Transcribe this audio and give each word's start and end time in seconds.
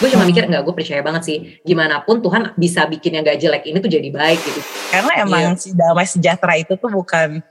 gue 0.00 0.08
cuma 0.08 0.24
mikir 0.24 0.48
nggak 0.48 0.64
gue 0.64 0.74
percaya 0.74 1.04
banget 1.04 1.22
sih. 1.28 1.38
Gimana 1.60 2.00
pun 2.00 2.24
Tuhan 2.24 2.56
bisa 2.56 2.88
bikin 2.88 3.20
yang 3.20 3.22
gak 3.22 3.38
jelek 3.38 3.68
ini 3.68 3.78
tuh 3.84 3.92
jadi 3.92 4.08
baik 4.08 4.40
gitu. 4.40 4.60
Karena 4.88 5.12
emang 5.20 5.60
si 5.60 5.76
damai 5.76 6.08
sejahtera 6.08 6.56
itu 6.56 6.72
tuh 6.80 6.88
bukan 6.88 7.44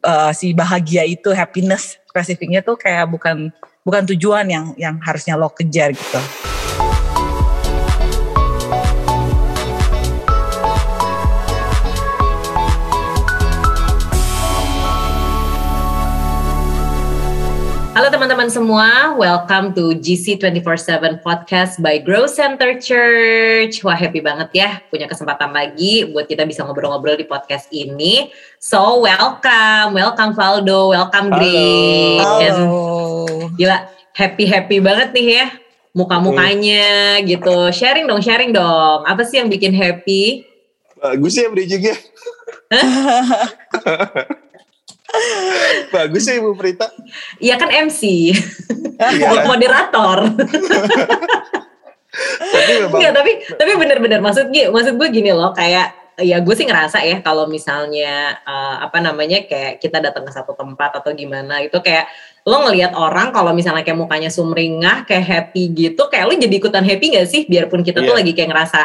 uh, 0.00 0.32
si 0.32 0.56
bahagia 0.56 1.04
itu 1.04 1.28
happiness 1.36 2.00
spesifiknya 2.08 2.64
tuh 2.64 2.80
kayak 2.80 3.04
bukan 3.12 3.52
bukan 3.84 4.02
tujuan 4.16 4.48
yang 4.48 4.72
yang 4.80 4.96
harusnya 5.04 5.36
lo 5.36 5.52
kejar 5.52 5.92
gitu. 5.92 6.53
Halo 17.94 18.10
teman-teman 18.10 18.50
semua, 18.50 19.14
welcome 19.14 19.70
to 19.70 19.94
GC 19.94 20.42
24/7 20.42 21.22
podcast 21.22 21.78
by 21.78 22.02
Grow 22.02 22.26
Center 22.26 22.74
Church. 22.82 23.86
Wah 23.86 23.94
happy 23.94 24.18
banget 24.18 24.50
ya 24.50 24.82
punya 24.90 25.06
kesempatan 25.06 25.54
lagi 25.54 26.02
buat 26.10 26.26
kita 26.26 26.42
bisa 26.42 26.66
ngobrol-ngobrol 26.66 27.14
di 27.14 27.22
podcast 27.22 27.70
ini. 27.70 28.34
So 28.58 28.98
welcome, 28.98 29.94
welcome 29.94 30.34
Valdo, 30.34 30.90
welcome 30.90 31.38
Green. 31.38 32.18
Halo. 32.18 32.74
Gila, 33.54 33.86
happy 34.10 34.50
happy 34.50 34.82
banget 34.82 35.14
nih 35.14 35.26
ya 35.38 35.46
muka-mukanya 35.94 37.22
gitu. 37.22 37.70
Sharing 37.70 38.10
dong, 38.10 38.18
sharing 38.18 38.50
dong. 38.50 39.06
Apa 39.06 39.22
sih 39.22 39.38
yang 39.38 39.46
bikin 39.46 39.70
happy? 39.70 40.42
Bagus 40.98 41.38
ya 41.38 41.46
bridgingnya. 41.46 41.94
Bagus 45.90 46.24
ya 46.24 46.34
Ibu 46.36 46.54
Prita. 46.54 46.86
Iya 47.38 47.54
kan 47.56 47.70
MC, 47.70 48.02
Iya. 48.94 49.44
moderator. 49.44 50.18
Tapi 52.44 52.72
memang 52.78 52.94
Enggak, 52.94 53.12
tapi 53.12 53.32
tapi 53.52 53.72
bener-bener 53.74 54.20
maksud 54.22 54.46
gue 54.48 54.70
maksud 54.70 54.94
gue 54.94 55.08
gini 55.10 55.34
loh 55.34 55.50
kayak 55.50 55.90
ya 56.14 56.38
gue 56.38 56.54
sih 56.54 56.62
ngerasa 56.62 57.02
ya 57.02 57.18
kalau 57.20 57.50
misalnya 57.50 58.38
eh, 58.38 58.76
apa 58.86 59.02
namanya 59.02 59.42
kayak 59.42 59.82
kita 59.82 59.98
datang 59.98 60.22
ke 60.22 60.30
satu 60.30 60.54
tempat 60.54 61.02
atau 61.02 61.10
gimana 61.10 61.58
itu 61.58 61.74
kayak 61.82 62.06
lo 62.46 62.62
ngelihat 62.62 62.94
orang 62.94 63.34
kalau 63.34 63.50
misalnya 63.50 63.82
kayak 63.82 63.98
mukanya 63.98 64.30
sumringah 64.30 65.02
kayak 65.04 65.26
happy 65.26 65.74
gitu 65.74 66.06
kayak 66.06 66.30
lo 66.30 66.38
jadi 66.38 66.54
ikutan 66.54 66.86
happy 66.86 67.18
gak 67.18 67.26
sih 67.26 67.50
biarpun 67.50 67.82
kita 67.82 67.98
tuh 67.98 68.14
Iya. 68.14 68.18
lagi 68.22 68.30
kayak 68.30 68.50
ngerasa 68.54 68.80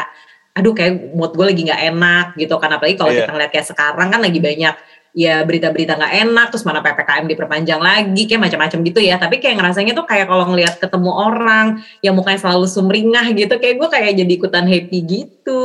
aduh 0.50 0.74
kayak 0.74 1.14
mood 1.14 1.30
gue 1.30 1.46
lagi 1.46 1.62
nggak 1.62 1.82
enak 1.94 2.26
gitu 2.34 2.54
kan 2.58 2.70
apalagi 2.74 2.98
kalau 2.98 3.14
Iya. 3.14 3.22
kita 3.22 3.30
ngeliat 3.30 3.50
kayak 3.54 3.66
sekarang 3.70 4.08
kan 4.10 4.18
lagi 4.18 4.40
banyak 4.42 4.74
ya 5.10 5.42
berita-berita 5.42 5.98
nggak 5.98 6.14
enak 6.22 6.46
terus 6.54 6.62
mana 6.62 6.78
ppkm 6.80 7.26
diperpanjang 7.26 7.80
lagi 7.82 8.22
kayak 8.30 8.42
macam-macam 8.46 8.78
gitu 8.86 9.00
ya. 9.02 9.16
Tapi 9.18 9.42
kayak 9.42 9.58
ngerasanya 9.58 9.92
tuh 9.92 10.06
kayak 10.06 10.26
kalau 10.30 10.46
ngelihat 10.50 10.78
ketemu 10.78 11.10
orang 11.10 11.66
yang 12.00 12.14
mukanya 12.14 12.40
selalu 12.40 12.66
sumringah 12.70 13.26
gitu 13.34 13.54
kayak 13.58 13.76
gue 13.78 13.88
kayak 13.90 14.12
jadi 14.18 14.32
ikutan 14.32 14.66
happy 14.70 14.98
gitu. 15.02 15.64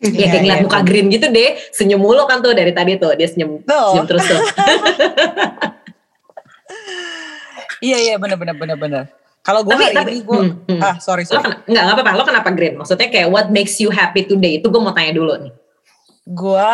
Ya 0.00 0.08
Iya, 0.08 0.26
kayak 0.32 0.42
ngeliat 0.44 0.60
iya, 0.60 0.64
muka 0.64 0.80
green 0.80 1.06
gitu 1.12 1.26
deh 1.28 1.50
senyum 1.76 2.00
mulu 2.00 2.24
kan 2.24 2.40
tuh 2.40 2.56
dari 2.56 2.72
tadi 2.72 2.96
tuh 2.96 3.12
dia 3.20 3.28
senyum 3.28 3.60
senyum 3.68 4.06
terus 4.08 4.24
tuh. 4.24 4.40
Iya 7.80 7.96
iya 7.96 8.14
bener 8.20 8.36
bener 8.36 8.56
bener 8.60 8.76
bener. 8.76 9.04
Kalau 9.40 9.64
gue 9.64 9.72
hari 9.72 9.96
tapi- 9.96 10.20
ini 10.20 10.20
gue 10.20 10.36
hmm, 10.36 10.52
hmm. 10.68 10.80
ah 10.84 11.00
sorry 11.00 11.24
lo 11.24 11.40
sorry. 11.40 11.48
ken- 11.48 11.64
nggak 11.64 11.82
nggak 11.88 11.96
apa-apa 11.96 12.12
lo 12.12 12.24
kenapa 12.28 12.48
green? 12.52 12.76
Maksudnya 12.76 13.08
kayak 13.08 13.28
what 13.32 13.48
makes 13.48 13.80
you 13.80 13.88
happy 13.88 14.28
today? 14.28 14.60
Itu 14.60 14.68
gue 14.68 14.80
mau 14.80 14.92
tanya 14.92 15.16
dulu 15.16 15.32
nih 15.40 15.52
Gue 16.30 16.72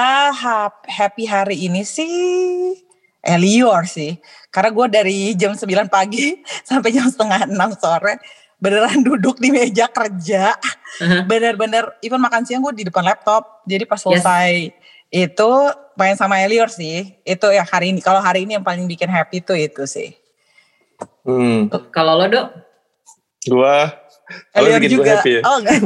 happy 0.85 1.25
hari 1.25 1.65
ini 1.65 1.81
sih 1.81 2.77
Elior 3.25 3.89
sih. 3.89 4.21
Karena 4.53 4.69
gue 4.69 4.87
dari 4.93 5.19
jam 5.33 5.57
9 5.57 5.65
pagi 5.89 6.37
sampai 6.69 6.93
jam 6.93 7.09
setengah 7.09 7.49
6 7.49 7.81
sore 7.81 8.21
beneran 8.61 9.01
duduk 9.01 9.41
di 9.41 9.49
meja 9.49 9.89
kerja. 9.89 10.53
Aha. 11.01 11.25
Bener-bener 11.25 11.89
even 12.05 12.21
makan 12.21 12.45
siang 12.45 12.61
gue 12.61 12.85
di 12.85 12.85
depan 12.85 13.05
laptop. 13.05 13.65
Jadi 13.65 13.89
pas 13.89 13.97
Yes. 13.97 14.05
selesai 14.05 14.51
itu 15.09 15.51
main 15.97 16.17
sama 16.21 16.37
Elior 16.45 16.69
sih. 16.69 17.17
Itu 17.25 17.49
ya 17.49 17.65
hari 17.65 17.97
ini. 17.97 18.05
Kalau 18.05 18.21
hari 18.21 18.45
ini 18.45 18.61
yang 18.61 18.65
paling 18.65 18.85
bikin 18.85 19.09
happy 19.09 19.41
tuh 19.41 19.57
itu 19.57 19.89
sih. 19.89 20.13
hmm, 21.29 21.69
kalau 21.93 22.17
lo 22.17 22.25
dok 22.29 22.47
gua 23.53 23.93
Elior 24.53 24.79
bikin 24.79 24.91
gua 24.93 25.05
juga. 25.05 25.13
happy 25.17 25.31
ya. 25.31 25.43
Oh 25.43 25.57
enggak. 25.57 25.79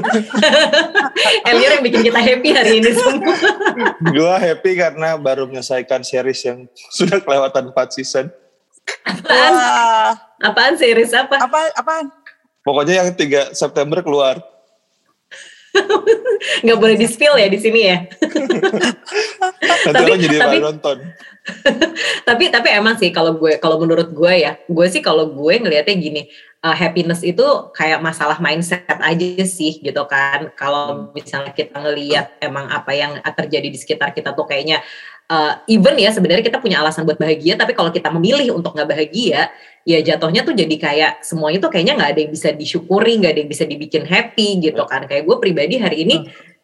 Elior 1.48 1.70
yang 1.72 1.84
bikin 1.84 2.00
kita 2.02 2.20
happy 2.20 2.48
hari 2.50 2.72
ini 2.78 2.90
semua 2.90 3.34
Gua 4.10 4.34
happy 4.36 4.70
karena 4.74 5.08
baru 5.14 5.44
menyelesaikan 5.44 6.00
series 6.00 6.40
yang 6.42 6.64
sudah 6.88 7.18
kelewatan 7.18 7.68
4 7.68 7.76
season. 7.92 8.26
apaan 9.02 9.52
Wah, 9.52 10.10
apaan 10.40 10.74
series 10.74 11.12
apa 11.12 11.36
apa 11.38 11.68
apaan? 11.74 12.08
Pokoknya 12.60 13.00
yang 13.00 13.12
3 13.12 13.52
September 13.52 14.00
keluar. 14.00 14.40
nggak 16.60 16.76
boleh 16.76 16.96
di 16.96 17.06
spill 17.06 17.36
ya 17.36 17.46
di 17.46 17.54
sini 17.54 17.80
ya 17.84 18.02
Nanti 19.86 19.94
Tapi- 19.94 20.10
lo 20.10 20.16
jadi 20.18 20.36
tapi- 20.36 20.58
nonton. 20.58 20.96
tapi 22.22 22.44
tapi 22.48 22.68
emang 22.70 22.94
sih 22.96 23.08
kalau 23.08 23.32
gue 23.34 23.54
kalau 23.56 23.78
menurut 23.78 24.10
gue 24.10 24.32
ya 24.36 24.58
gue 24.60 24.86
sih 24.86 24.98
kalau 24.98 25.30
gue 25.30 25.54
ngelihatnya 25.56 25.94
gini 25.94 26.22
uh, 26.60 26.76
happiness 26.76 27.25
itu 27.25 27.44
kayak 27.72 28.00
masalah 28.04 28.37
mindset 28.38 28.84
aja 28.87 29.44
sih 29.48 29.81
gitu 29.81 30.04
kan. 30.06 30.53
Kalau 30.56 31.12
misalnya 31.16 31.53
kita 31.56 31.81
ngelihat 31.81 32.41
emang 32.41 32.69
apa 32.69 32.93
yang 32.93 33.16
terjadi 33.25 33.69
di 33.69 33.78
sekitar 33.81 34.12
kita 34.12 34.37
tuh 34.37 34.44
kayaknya 34.44 34.84
uh, 35.32 35.65
even 35.71 35.97
ya 35.97 36.12
sebenarnya 36.12 36.44
kita 36.44 36.60
punya 36.60 36.81
alasan 36.84 37.09
buat 37.09 37.16
bahagia 37.16 37.56
tapi 37.56 37.72
kalau 37.72 37.88
kita 37.88 38.12
memilih 38.12 38.53
untuk 38.53 38.76
nggak 38.76 38.88
bahagia 38.88 39.48
ya 39.88 39.98
jatuhnya 40.04 40.44
tuh 40.44 40.53
jadi 40.53 40.76
kayak 40.76 41.12
semuanya 41.25 41.59
tuh 41.65 41.72
kayaknya 41.72 41.97
nggak 41.97 42.10
ada 42.12 42.21
yang 42.21 42.32
bisa 42.37 42.48
disyukuri 42.53 43.16
nggak 43.16 43.32
ada 43.32 43.41
yang 43.41 43.50
bisa 43.50 43.65
dibikin 43.65 44.04
happy 44.04 44.60
gitu 44.60 44.82
kan. 44.84 45.09
Kayak 45.09 45.25
gue 45.25 45.37
pribadi 45.41 45.75
hari 45.81 46.04
ini 46.04 46.16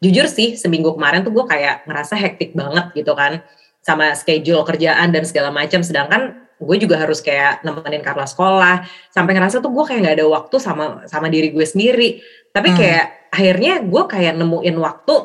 jujur 0.04 0.28
sih 0.28 0.60
seminggu 0.60 0.92
kemarin 0.92 1.24
tuh 1.24 1.32
gue 1.32 1.44
kayak 1.48 1.88
ngerasa 1.88 2.14
hektik 2.20 2.52
banget 2.52 2.92
gitu 2.92 3.16
kan 3.16 3.40
sama 3.80 4.12
schedule 4.18 4.66
kerjaan 4.66 5.08
dan 5.14 5.24
segala 5.24 5.48
macam. 5.54 5.80
Sedangkan 5.80 6.45
gue 6.56 6.76
juga 6.80 6.96
harus 6.96 7.20
kayak 7.20 7.60
nemenin 7.62 8.00
Carla 8.00 8.24
sekolah. 8.24 8.84
Sampai 9.08 9.36
ngerasa 9.36 9.60
tuh 9.60 9.68
gue 9.68 9.84
kayak 9.84 10.00
nggak 10.02 10.16
ada 10.16 10.26
waktu 10.26 10.56
sama 10.56 11.04
sama 11.04 11.28
diri 11.28 11.52
gue 11.52 11.62
sendiri. 11.62 12.20
Tapi 12.50 12.72
Hmm. 12.72 12.78
kayak 12.78 13.04
akhirnya 13.28 13.72
gue 13.84 14.02
kayak 14.08 14.34
nemuin 14.34 14.76
waktu 14.80 15.16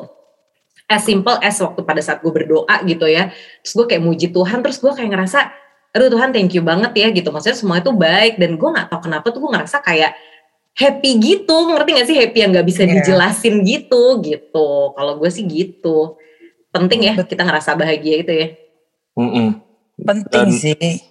as 0.86 1.02
simple 1.02 1.32
as 1.40 1.56
waktu 1.56 1.80
pada 1.82 2.04
saat 2.04 2.20
gue 2.20 2.28
berdoa 2.28 2.84
gitu 2.84 3.08
ya. 3.08 3.32
Terus 3.64 3.72
gue 3.72 3.86
kayak 3.88 4.02
muji 4.04 4.28
Tuhan 4.28 4.60
terus 4.60 4.76
gue 4.76 4.92
kayak 4.92 5.08
ngerasa 5.08 5.48
aduh 5.92 6.08
Tuhan 6.08 6.32
thank 6.32 6.52
you 6.52 6.60
banget 6.60 6.92
ya 6.92 7.08
gitu. 7.08 7.32
Maksudnya 7.32 7.56
semua 7.56 7.80
itu 7.80 7.92
baik 7.92 8.36
dan 8.36 8.56
gue 8.56 8.68
nggak 8.68 8.88
tahu 8.88 9.08
kenapa 9.08 9.26
tuh 9.28 9.40
gue 9.40 9.50
ngerasa 9.56 9.80
kayak 9.80 10.12
happy 10.72 11.10
gitu. 11.16 11.56
Ngerti 11.68 11.90
gak 11.92 12.06
sih? 12.08 12.16
Happy 12.16 12.38
yang 12.40 12.52
nggak 12.52 12.64
bisa 12.64 12.84
Iya. 12.84 13.00
dijelasin 13.00 13.60
gitu 13.60 14.20
gitu. 14.20 14.68
Kalau 14.92 15.16
gue 15.16 15.28
sih 15.28 15.44
gitu. 15.44 16.16
Penting 16.68 17.04
ya 17.04 17.12
kita 17.20 17.44
ngerasa 17.44 17.76
bahagia 17.76 18.20
itu 18.20 18.32
ya. 18.32 18.48
Mm-mm. 19.16 19.60
Penting 20.00 20.48
Dan- 20.48 20.56
sih. 20.56 21.04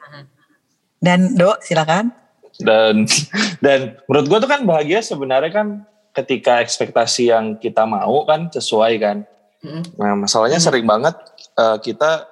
Dan 1.02 1.34
Do, 1.34 1.58
silakan. 1.60 2.14
Dan 2.56 3.10
dan 3.66 3.98
menurut 4.06 4.26
gua 4.28 4.38
tuh 4.38 4.48
kan 4.48 4.62
bahagia 4.62 5.02
sebenarnya 5.02 5.50
kan 5.52 5.68
ketika 6.12 6.60
ekspektasi 6.60 7.28
yang 7.28 7.58
kita 7.58 7.84
mau 7.84 8.22
kan 8.24 8.48
sesuai 8.48 8.94
kan. 8.96 9.18
Mm. 9.62 9.84
Nah 9.96 10.14
masalahnya 10.16 10.58
Hmm. 10.58 10.68
sering 10.68 10.86
banget 10.86 11.16
eh, 11.56 11.78
kita 11.82 12.28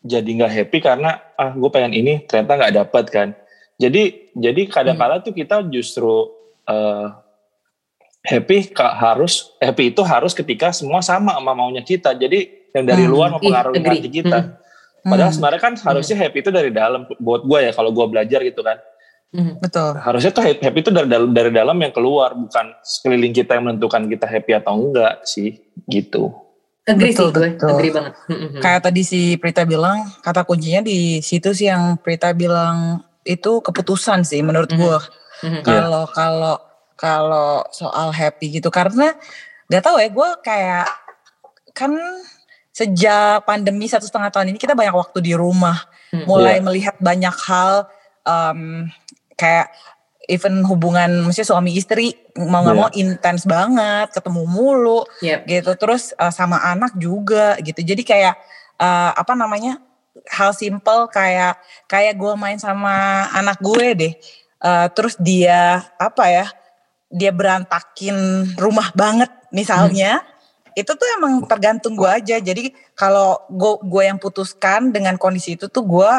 jadi 0.00 0.24
nggak 0.24 0.52
happy 0.54 0.78
karena 0.78 1.18
ah 1.34 1.50
gue 1.50 1.66
pengen 1.66 1.90
ini 1.90 2.22
ternyata 2.22 2.52
nggak 2.54 2.74
dapet 2.74 3.04
kan. 3.10 3.28
Jadi 3.76 4.32
jadi 4.32 4.62
kadang-kala 4.66 5.20
tuh 5.20 5.32
kita 5.32 5.60
justru 5.66 6.30
eh, 6.64 7.06
happy 8.22 8.70
ka- 8.70 8.94
harus 8.94 9.50
happy 9.58 9.90
itu 9.90 10.00
harus 10.00 10.32
ketika 10.32 10.70
semua 10.70 11.00
sama 11.00 11.34
sama 11.34 11.52
maunya 11.52 11.82
kita. 11.82 12.12
Jadi 12.12 12.70
yang 12.70 12.84
dari 12.84 13.04
Hmm, 13.04 13.12
luar 13.12 13.28
mempengaruhi 13.34 13.82
hati 13.82 14.08
kita. 14.08 14.38
Hmm. 14.40 14.52
Padahal 15.06 15.30
Hmm, 15.30 15.36
sebenarnya 15.38 15.62
kan 15.62 15.72
harusnya 15.86 16.16
happy 16.18 16.38
itu 16.42 16.50
dari 16.50 16.70
dalam 16.74 17.06
buat 17.22 17.46
gue 17.46 17.58
ya 17.70 17.72
kalau 17.72 17.94
gue 17.94 18.06
belajar 18.10 18.42
gitu 18.42 18.66
kan. 18.66 18.82
Mm. 19.34 19.58
betul. 19.62 19.94
Harusnya 19.98 20.30
tuh 20.34 20.42
happy, 20.42 20.78
itu 20.82 20.90
dari 20.90 21.06
dalam 21.06 21.30
dari 21.30 21.50
dalam 21.54 21.76
yang 21.78 21.92
keluar 21.94 22.34
bukan 22.34 22.74
sekeliling 22.82 23.34
kita 23.34 23.58
yang 23.58 23.70
menentukan 23.70 24.06
kita 24.10 24.26
happy 24.26 24.52
atau 24.58 24.72
enggak 24.74 25.22
sih 25.22 25.62
gitu. 25.86 26.34
Agree 26.86 27.10
sih 27.10 27.18
Betul, 27.18 27.28
gue, 27.34 27.48
betul. 27.58 27.68
agree 27.74 27.92
banget. 27.94 28.12
Mm, 28.26 28.34
mm, 28.34 28.48
mm. 28.50 28.62
Kayak 28.62 28.80
tadi 28.86 29.02
si 29.02 29.20
Prita 29.38 29.62
bilang, 29.66 30.06
kata 30.22 30.46
kuncinya 30.46 30.82
di 30.86 31.18
situ 31.22 31.50
sih 31.50 31.66
yang 31.66 31.98
Prita 31.98 32.30
bilang 32.34 33.02
itu 33.26 33.58
keputusan 33.62 34.22
sih 34.22 34.40
menurut 34.42 34.70
gue. 34.70 34.98
Kalau 35.66 36.06
kalau 36.14 36.56
kalau 36.96 37.60
soal 37.74 38.08
happy 38.14 38.56
gitu 38.56 38.72
karena 38.72 39.12
gak 39.68 39.84
tahu 39.84 40.00
ya 40.00 40.08
gue 40.08 40.28
kayak 40.40 40.88
kan 41.76 41.92
sejak 42.76 43.48
pandemi 43.48 43.88
satu 43.88 44.04
setengah 44.04 44.28
tahun 44.28 44.52
ini 44.52 44.60
kita 44.60 44.76
banyak 44.76 44.92
waktu 44.92 45.24
di 45.24 45.32
rumah, 45.32 45.88
Hmm. 46.12 46.28
mulai 46.28 46.60
Iya. 46.60 46.64
melihat 46.68 46.96
banyak 47.00 47.32
hal 47.48 47.88
em, 48.26 48.90
kayak 49.32 49.72
even 50.28 50.66
hubungan 50.66 51.22
maksudnya 51.22 51.46
suami 51.46 51.72
istri 51.72 52.12
mau 52.36 52.60
nggak 52.60 52.76
Iya. 52.76 52.82
mau 52.84 52.90
intens 52.92 53.42
banget, 53.46 54.10
ketemu 54.12 54.42
mulu 54.44 55.06
Yep. 55.24 55.40
gitu 55.48 55.70
terus 55.78 56.12
uh, 56.18 56.28
sama 56.28 56.58
anak 56.60 56.92
juga 56.98 57.54
gitu 57.62 57.80
jadi 57.80 58.02
kayak 58.02 58.34
uh, 58.76 59.14
apa 59.14 59.32
namanya 59.32 59.78
hal 60.26 60.50
simple 60.52 61.06
kayak 61.08 61.56
kayak 61.86 62.18
gue 62.18 62.32
main 62.36 62.58
sama 62.60 63.24
anak 63.32 63.56
gue 63.64 63.86
deh 63.96 64.14
Uh, 64.56 64.88
terus 64.88 65.20
dia 65.20 65.84
apa 66.00 66.24
ya 66.32 66.48
dia 67.12 67.28
berantakin 67.28 68.16
rumah 68.56 68.88
banget 68.96 69.28
misalnya 69.52 70.24
hmm. 70.24 70.35
Itu 70.76 70.92
tuh 70.92 71.08
emang 71.16 71.40
tergantung 71.48 71.96
gue 71.96 72.04
aja. 72.04 72.36
Jadi 72.36 72.70
kalau 72.92 73.40
gue 73.48 73.80
gue 73.80 74.02
yang 74.04 74.20
putuskan 74.20 74.92
dengan 74.92 75.16
kondisi 75.16 75.56
itu 75.56 75.72
tuh 75.72 75.80
gue 75.80 76.12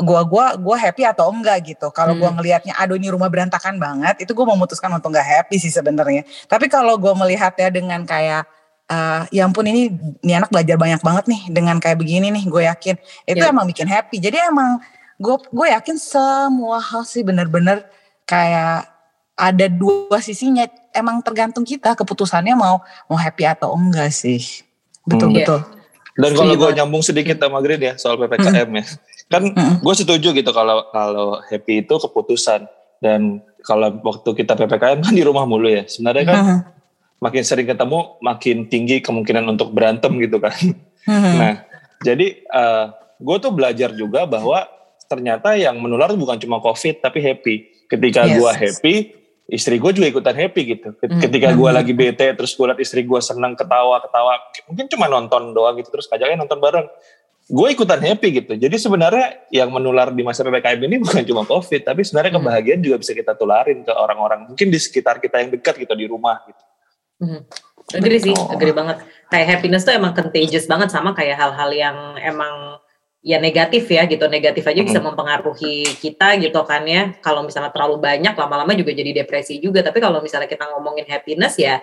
gue 0.00 0.20
gua 0.30 0.56
gue 0.56 0.76
happy 0.78 1.02
atau 1.04 1.28
enggak 1.34 1.74
gitu. 1.74 1.90
Kalau 1.90 2.14
hmm. 2.14 2.22
gue 2.22 2.30
ngelihatnya 2.38 2.74
aduh 2.78 2.94
ini 2.94 3.10
rumah 3.10 3.26
berantakan 3.26 3.76
banget 3.82 4.22
itu 4.22 4.30
gue 4.30 4.46
memutuskan 4.46 4.88
untuk 4.94 5.10
nggak 5.10 5.26
happy 5.26 5.58
sih 5.58 5.74
sebenarnya. 5.74 6.22
Tapi 6.46 6.70
kalau 6.70 6.96
gue 6.96 7.12
melihatnya 7.12 7.68
dengan 7.68 8.06
kayak 8.06 8.46
uh, 8.86 9.26
ya 9.34 9.44
ampun 9.44 9.66
ini 9.66 9.90
ini 10.22 10.32
anak 10.38 10.54
belajar 10.54 10.78
banyak 10.78 11.02
banget 11.02 11.24
nih 11.26 11.42
dengan 11.50 11.76
kayak 11.82 11.98
begini 11.98 12.30
nih 12.30 12.44
gue 12.46 12.62
yakin. 12.70 12.94
Itu 13.26 13.42
yeah. 13.42 13.52
emang 13.52 13.66
bikin 13.66 13.90
happy. 13.90 14.22
Jadi 14.22 14.38
emang 14.38 14.78
gue 15.20 15.36
gue 15.50 15.66
yakin 15.74 15.98
semua 16.00 16.78
hal 16.80 17.02
sih 17.04 17.26
bener-bener 17.26 17.84
kayak 18.24 18.88
ada 19.36 19.66
dua 19.66 20.22
sisinya 20.22 20.64
emang 20.94 21.22
tergantung 21.22 21.62
kita 21.66 21.94
keputusannya 21.94 22.54
mau 22.54 22.82
mau 23.06 23.18
happy 23.18 23.44
atau 23.46 23.74
enggak 23.74 24.10
sih 24.14 24.64
betul 25.06 25.30
hmm. 25.30 25.36
betul 25.42 25.60
dan 26.20 26.30
kalau 26.36 26.52
gue 26.52 26.70
nyambung 26.76 27.00
sedikit 27.00 27.40
sama 27.40 27.62
Green 27.64 27.80
ya 27.80 27.94
soal 27.96 28.20
ppkm 28.20 28.68
hmm. 28.68 28.78
ya 28.78 28.84
kan 29.30 29.42
hmm. 29.46 29.74
gue 29.80 29.94
setuju 29.94 30.34
gitu 30.34 30.50
kalau 30.50 30.86
kalau 30.90 31.38
happy 31.48 31.86
itu 31.86 31.94
keputusan 31.96 32.66
dan 33.00 33.40
kalau 33.64 33.88
waktu 34.02 34.30
kita 34.34 34.58
ppkm 34.58 34.98
kan 35.00 35.14
di 35.14 35.22
rumah 35.24 35.46
mulu 35.46 35.70
ya 35.70 35.86
sebenarnya 35.86 36.24
kan 36.26 36.38
hmm. 36.38 36.58
makin 37.22 37.42
sering 37.46 37.68
ketemu 37.68 38.20
makin 38.20 38.66
tinggi 38.66 39.00
kemungkinan 39.00 39.46
untuk 39.48 39.72
berantem 39.72 40.12
gitu 40.20 40.42
kan 40.42 40.56
hmm. 41.06 41.34
nah 41.38 41.54
jadi 42.00 42.26
uh, 42.48 42.60
eh, 42.60 42.84
gue 43.20 43.36
tuh 43.40 43.52
belajar 43.52 43.92
juga 43.92 44.24
bahwa 44.24 44.64
ternyata 45.10 45.58
yang 45.58 45.76
menular 45.82 46.08
bukan 46.16 46.40
cuma 46.40 46.62
COVID 46.62 47.04
tapi 47.04 47.18
happy. 47.20 47.54
Ketika 47.90 48.24
yes. 48.24 48.38
gue 48.38 48.52
happy, 48.54 48.94
istri 49.50 49.82
gue 49.82 49.90
juga 49.90 50.06
ikutan 50.06 50.32
happy 50.32 50.62
gitu. 50.78 50.88
Hmm. 50.94 51.20
Ketika 51.20 51.50
gue 51.52 51.70
lagi 51.70 51.92
bete, 51.92 52.30
terus 52.38 52.54
gue 52.54 52.66
liat 52.70 52.80
istri 52.80 53.02
gue 53.02 53.20
senang 53.20 53.58
ketawa-ketawa, 53.58 54.38
mungkin 54.70 54.86
cuma 54.86 55.10
nonton 55.10 55.50
doang 55.50 55.74
gitu, 55.76 55.90
terus 55.90 56.06
kajaknya 56.06 56.38
nonton 56.38 56.62
bareng. 56.62 56.86
Gue 57.50 57.74
ikutan 57.74 57.98
happy 57.98 58.28
gitu. 58.40 58.52
Jadi 58.54 58.78
sebenarnya 58.78 59.50
yang 59.50 59.74
menular 59.74 60.14
di 60.14 60.22
masa 60.22 60.46
PPKM 60.46 60.80
ini 60.86 60.96
bukan 61.04 61.26
cuma 61.26 61.42
COVID, 61.42 61.82
tapi 61.82 62.06
sebenarnya 62.06 62.38
hmm. 62.38 62.40
kebahagiaan 62.40 62.80
juga 62.80 62.96
bisa 63.02 63.12
kita 63.12 63.34
tularin 63.34 63.82
ke 63.82 63.92
orang-orang. 63.92 64.46
Mungkin 64.54 64.70
di 64.70 64.78
sekitar 64.78 65.18
kita 65.18 65.42
yang 65.42 65.50
dekat 65.50 65.76
gitu, 65.82 65.92
di 65.98 66.06
rumah 66.06 66.40
gitu. 66.46 66.62
Hmm. 67.20 67.42
Agree 67.90 68.22
sih, 68.22 68.32
oh. 68.32 68.48
agree 68.54 68.72
banget. 68.72 69.02
Kayak 69.28 69.46
happiness 69.58 69.82
tuh 69.82 69.92
emang 69.92 70.14
contagious 70.14 70.64
banget 70.70 70.94
sama 70.94 71.10
kayak 71.12 71.36
hal-hal 71.36 71.70
yang 71.74 71.96
emang 72.22 72.79
ya 73.20 73.36
negatif 73.36 73.84
ya 73.88 74.08
gitu. 74.08 74.24
Negatif 74.26 74.64
aja 74.64 74.80
bisa 74.80 75.00
mempengaruhi 75.00 75.84
kita 76.00 76.40
gitu 76.40 76.60
kan 76.64 76.84
ya. 76.88 77.12
Kalau 77.20 77.44
misalnya 77.44 77.72
terlalu 77.72 78.00
banyak 78.00 78.34
lama-lama 78.36 78.72
juga 78.72 78.92
jadi 78.96 79.12
depresi 79.24 79.60
juga. 79.60 79.84
Tapi 79.84 80.00
kalau 80.00 80.24
misalnya 80.24 80.48
kita 80.48 80.68
ngomongin 80.72 81.04
happiness 81.08 81.60
ya 81.60 81.80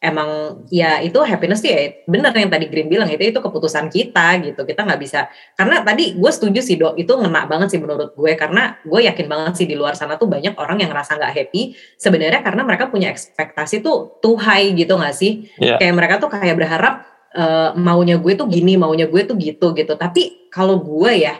emang 0.00 0.64
ya 0.72 1.04
itu 1.04 1.20
happiness 1.20 1.60
ya 1.60 1.92
benar 2.08 2.32
yang 2.32 2.48
tadi 2.48 2.72
Green 2.72 2.88
bilang 2.88 3.04
itu 3.12 3.20
itu 3.20 3.38
keputusan 3.38 3.92
kita 3.92 4.40
gitu. 4.42 4.66
Kita 4.66 4.82
nggak 4.82 5.00
bisa 5.00 5.28
karena 5.54 5.84
tadi 5.84 6.16
gue 6.16 6.32
setuju 6.32 6.60
sih 6.64 6.80
dok 6.80 6.96
itu 6.96 7.12
ngena 7.12 7.46
banget 7.46 7.76
sih 7.76 7.80
menurut 7.80 8.16
gue. 8.16 8.32
Karena 8.34 8.74
gue 8.82 9.00
yakin 9.06 9.26
banget 9.30 9.62
sih 9.62 9.66
di 9.70 9.78
luar 9.78 9.94
sana 9.94 10.18
tuh 10.18 10.26
banyak 10.26 10.58
orang 10.58 10.82
yang 10.82 10.90
ngerasa 10.90 11.20
nggak 11.20 11.32
happy. 11.36 11.76
Sebenarnya 12.00 12.42
karena 12.42 12.66
mereka 12.66 12.90
punya 12.90 13.12
ekspektasi 13.12 13.84
tuh 13.84 14.18
too 14.18 14.34
high 14.40 14.74
gitu 14.74 14.98
nggak 14.98 15.14
sih? 15.14 15.46
Yeah. 15.60 15.78
kayak 15.78 15.94
mereka 15.94 16.14
tuh 16.18 16.32
kayak 16.32 16.56
berharap 16.56 17.06
uh, 17.34 17.70
maunya 17.76 18.16
gue 18.18 18.32
tuh 18.34 18.46
gini, 18.50 18.74
maunya 18.74 19.06
gue 19.06 19.22
tuh 19.26 19.36
gitu 19.38 19.72
gitu. 19.74 19.94
Tapi 19.94 20.50
kalau 20.50 20.80
gue 20.82 21.12
ya 21.26 21.38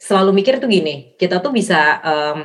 selalu 0.00 0.42
mikir 0.42 0.60
tuh 0.60 0.68
gini, 0.68 1.16
kita 1.16 1.40
tuh 1.40 1.52
bisa 1.52 2.00
um, 2.04 2.38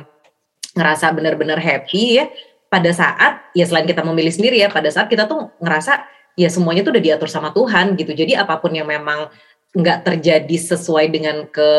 ngerasa 0.72 1.12
benar-benar 1.12 1.60
happy 1.60 2.20
ya 2.20 2.26
pada 2.72 2.88
saat 2.96 3.52
ya 3.52 3.68
selain 3.68 3.84
kita 3.84 4.00
memilih 4.00 4.32
sendiri 4.32 4.60
ya, 4.60 4.68
pada 4.72 4.88
saat 4.88 5.08
kita 5.12 5.28
tuh 5.28 5.52
ngerasa 5.60 6.04
ya 6.32 6.48
semuanya 6.48 6.80
tuh 6.80 6.96
udah 6.96 7.04
diatur 7.04 7.28
sama 7.28 7.52
Tuhan 7.52 7.96
gitu. 7.96 8.12
Jadi 8.16 8.36
apa 8.36 8.56
pun 8.60 8.72
yang 8.72 8.88
memang 8.88 9.28
nggak 9.72 10.04
terjadi 10.04 10.56
sesuai 10.76 11.08
dengan 11.08 11.48
ke 11.48 11.70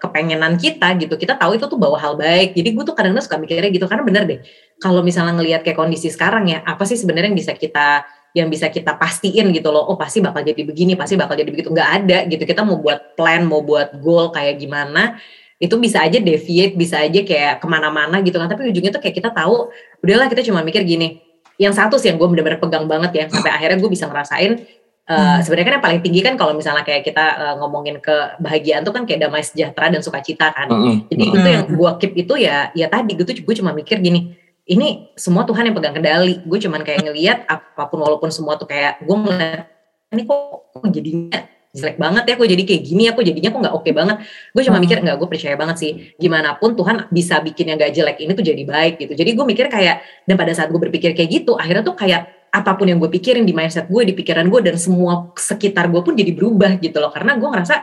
kepengenan 0.00 0.56
kita 0.56 0.96
gitu 0.96 1.20
kita 1.20 1.36
tahu 1.36 1.60
itu 1.60 1.68
tuh 1.68 1.76
bawa 1.76 2.00
hal 2.00 2.16
baik 2.16 2.56
jadi 2.56 2.72
gue 2.72 2.80
tuh 2.80 2.96
kadang-kadang 2.96 3.28
suka 3.28 3.36
mikirnya 3.36 3.68
gitu 3.68 3.84
karena 3.84 4.00
bener 4.08 4.24
deh 4.24 4.40
kalau 4.80 5.04
misalnya 5.04 5.36
ngelihat 5.36 5.60
kayak 5.60 5.76
kondisi 5.76 6.08
sekarang 6.08 6.48
ya 6.48 6.64
apa 6.64 6.88
sih 6.88 6.96
sebenarnya 6.96 7.28
yang 7.28 7.36
bisa 7.36 7.52
kita 7.52 8.08
yang 8.32 8.48
bisa 8.48 8.72
kita 8.72 8.96
pastiin 8.96 9.52
gitu 9.52 9.68
loh 9.68 9.84
oh 9.92 9.96
pasti 10.00 10.24
bakal 10.24 10.40
jadi 10.40 10.64
begini 10.64 10.96
pasti 10.96 11.20
bakal 11.20 11.36
jadi 11.36 11.52
begitu 11.52 11.68
nggak 11.68 11.90
ada 12.02 12.18
gitu 12.28 12.48
kita 12.48 12.64
mau 12.64 12.80
buat 12.80 13.16
plan 13.16 13.44
mau 13.44 13.60
buat 13.60 13.92
goal 14.00 14.32
kayak 14.32 14.56
gimana 14.56 15.20
itu 15.60 15.76
bisa 15.78 16.02
aja 16.02 16.18
deviate 16.18 16.74
bisa 16.74 16.98
aja 17.04 17.20
kayak 17.22 17.60
ke 17.60 17.66
mana-mana 17.68 18.18
gitu 18.24 18.40
kan 18.40 18.48
tapi 18.48 18.72
ujungnya 18.72 18.90
tuh 18.90 19.04
kayak 19.04 19.20
kita 19.20 19.30
tahu 19.30 19.68
udahlah 20.00 20.26
kita 20.32 20.42
cuma 20.48 20.64
mikir 20.64 20.82
gini 20.82 21.20
yang 21.60 21.76
satu 21.76 22.00
sih 22.00 22.08
yang 22.10 22.16
gue 22.16 22.26
bener-bener 22.26 22.58
pegang 22.58 22.88
banget 22.88 23.12
ya 23.14 23.24
sampai 23.28 23.52
akhirnya 23.52 23.78
gue 23.78 23.90
bisa 23.92 24.08
ngerasain 24.08 24.64
Uh, 25.02 25.42
sebenarnya 25.42 25.66
kan 25.66 25.74
yang 25.74 25.84
paling 25.84 26.00
tinggi 26.06 26.20
kan 26.22 26.38
kalau 26.38 26.54
misalnya 26.54 26.86
kayak 26.86 27.02
kita 27.02 27.26
uh, 27.34 27.54
ngomongin 27.58 27.98
kebahagiaan 27.98 28.86
tuh 28.86 28.94
kan 28.94 29.02
kayak 29.02 29.26
damai 29.26 29.42
sejahtera 29.42 29.90
dan 29.90 29.98
sukacita 29.98 30.54
kan. 30.54 30.70
Mm 30.70 30.78
-hmm. 30.78 30.96
Jadi 31.10 31.22
itu 31.26 31.38
yang 31.42 31.64
gue 31.66 31.90
keep 31.98 32.12
itu 32.22 32.34
ya 32.38 32.70
ya 32.70 32.86
tadi 32.86 33.18
gitu 33.18 33.42
gue 33.42 33.54
cuma 33.58 33.74
mikir 33.74 33.98
gini, 33.98 34.38
ini 34.66 35.10
semua 35.18 35.42
Tuhan 35.42 35.66
yang 35.66 35.74
pegang 35.74 35.94
kendali. 35.96 36.38
Gue 36.46 36.58
cuman 36.62 36.86
kayak 36.86 37.02
ngeliat 37.02 37.38
apa 37.50 37.82
pun 37.90 37.98
walaupun 37.98 38.30
semua 38.30 38.54
tuh 38.54 38.70
kayak 38.70 39.02
gue 39.02 39.16
ngeliat 39.16 39.66
ini 40.12 40.22
kok 40.28 40.84
jadinya 40.92 41.40
jelek 41.72 41.96
banget 41.96 42.24
ya, 42.28 42.34
kok 42.36 42.48
jadi 42.52 42.62
kayak 42.68 42.82
gini 42.84 43.02
ya, 43.08 43.12
kok 43.16 43.24
jadinya 43.24 43.48
kok 43.48 43.60
nggak 43.64 43.74
oke 43.74 43.82
okay 43.82 43.92
banget. 43.96 44.16
Gue 44.52 44.62
cuma 44.62 44.76
hmm. 44.76 44.84
mikir 44.84 44.96
nggak, 45.00 45.16
gue 45.16 45.28
percaya 45.28 45.54
banget 45.56 45.76
sih. 45.80 45.92
Gimana 46.20 46.60
pun 46.60 46.76
Tuhan 46.76 47.08
bisa 47.08 47.40
bikin 47.40 47.72
yang 47.72 47.80
gak 47.80 47.92
jelek 47.96 48.16
ini 48.20 48.32
tuh 48.36 48.44
jadi 48.44 48.62
baik 48.62 48.94
gitu. 49.00 49.12
Jadi 49.16 49.30
gue 49.32 49.44
mikir 49.48 49.66
kayak 49.72 50.04
dan 50.28 50.36
pada 50.36 50.52
saat 50.52 50.68
gue 50.68 50.76
berpikir 50.76 51.16
kayak 51.16 51.32
gitu, 51.32 51.56
akhirnya 51.56 51.80
tuh 51.80 51.96
kayak 51.96 52.28
apa 52.52 52.76
pun 52.76 52.84
yang 52.84 53.00
gue 53.00 53.08
pikirin 53.08 53.48
di 53.48 53.56
mindset 53.56 53.88
gue, 53.88 54.02
di 54.04 54.12
pikiran 54.12 54.52
gue 54.52 54.60
dan 54.60 54.76
semua 54.76 55.32
sekitar 55.32 55.88
gue 55.88 56.04
pun 56.04 56.12
jadi 56.12 56.36
berubah 56.36 56.76
gitu 56.76 57.00
loh. 57.00 57.08
Karena 57.08 57.40
gue 57.40 57.48
ngerasa 57.48 57.80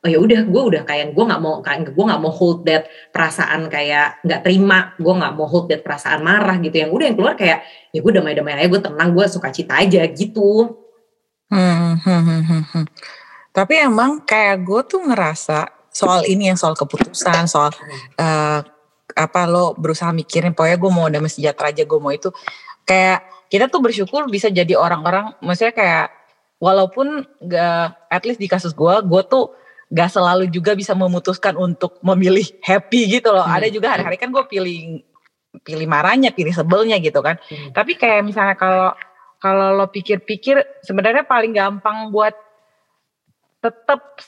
oh 0.00 0.08
ya 0.08 0.16
udah 0.16 0.48
gue 0.48 0.62
udah 0.72 0.82
kayak 0.88 1.12
gue 1.12 1.24
nggak 1.28 1.40
mau 1.44 1.60
gue 1.60 2.04
nggak 2.08 2.22
mau 2.24 2.32
hold 2.32 2.64
that 2.64 2.88
perasaan 3.12 3.68
kayak 3.68 4.24
nggak 4.24 4.40
terima 4.40 4.96
gue 4.96 5.12
nggak 5.12 5.32
mau 5.36 5.44
hold 5.44 5.68
that 5.68 5.84
perasaan 5.84 6.24
marah 6.24 6.56
gitu. 6.64 6.80
Yang 6.80 6.90
udah 6.96 7.04
yang 7.04 7.16
keluar 7.20 7.34
kayak 7.36 7.58
ya 7.92 7.98
gue 8.00 8.12
damai-damai 8.16 8.56
aja 8.56 8.68
gue 8.72 8.80
tenang 8.80 9.10
gue 9.12 9.24
suka 9.28 9.48
cita 9.52 9.76
aja 9.76 10.00
gitu. 10.08 10.76
Hmm, 11.50 11.98
hmm, 11.98 12.20
hmm, 12.22 12.42
hmm, 12.46 12.62
hmm. 12.70 12.84
tapi 13.50 13.82
emang 13.82 14.22
kayak 14.22 14.62
gue 14.62 14.80
tuh 14.86 15.02
ngerasa 15.02 15.66
soal 15.90 16.22
ini 16.30 16.46
yang 16.46 16.54
soal 16.54 16.78
keputusan 16.78 17.50
soal 17.50 17.74
uh, 18.22 18.62
apa 19.18 19.40
lo 19.50 19.74
berusaha 19.74 20.14
mikirin 20.14 20.54
pokoknya 20.54 20.78
gue 20.78 20.90
mau 20.94 21.10
damai 21.10 21.26
sejahtera 21.26 21.74
aja 21.74 21.82
gue 21.82 21.98
mau 22.00 22.14
itu. 22.14 22.30
Kayak 22.86 23.26
kita 23.50 23.66
tuh 23.66 23.82
bersyukur 23.82 24.30
bisa 24.30 24.46
jadi 24.48 24.78
orang-orang 24.78 25.34
maksudnya 25.42 25.74
kayak 25.74 26.06
walaupun 26.62 27.26
gak 27.42 27.98
at 28.06 28.22
least 28.22 28.38
di 28.38 28.46
kasus 28.46 28.70
gue 28.70 28.94
gue 29.02 29.22
tuh 29.26 29.50
gak 29.90 30.10
selalu 30.14 30.46
juga 30.48 30.78
bisa 30.78 30.94
memutuskan 30.94 31.58
untuk 31.58 31.98
memilih 32.00 32.46
happy 32.62 33.20
gitu 33.20 33.34
loh. 33.34 33.42
Hmm. 33.42 33.58
Ada 33.58 33.66
juga 33.74 33.92
hari-hari 33.92 34.16
kan 34.16 34.30
gue 34.30 34.44
pilih 34.46 35.02
pilih 35.66 35.86
marahnya, 35.90 36.30
pilih 36.30 36.54
sebelnya 36.54 36.96
gitu 37.02 37.18
kan. 37.18 37.36
Hmm. 37.50 37.74
Tapi 37.74 37.98
kayak 37.98 38.22
misalnya 38.22 38.54
kalau 38.54 38.94
kalau 39.42 39.74
lo 39.74 39.90
pikir-pikir 39.90 40.62
sebenarnya 40.86 41.26
paling 41.26 41.50
gampang 41.50 42.14
buat 42.14 42.36
tetap 43.60 44.20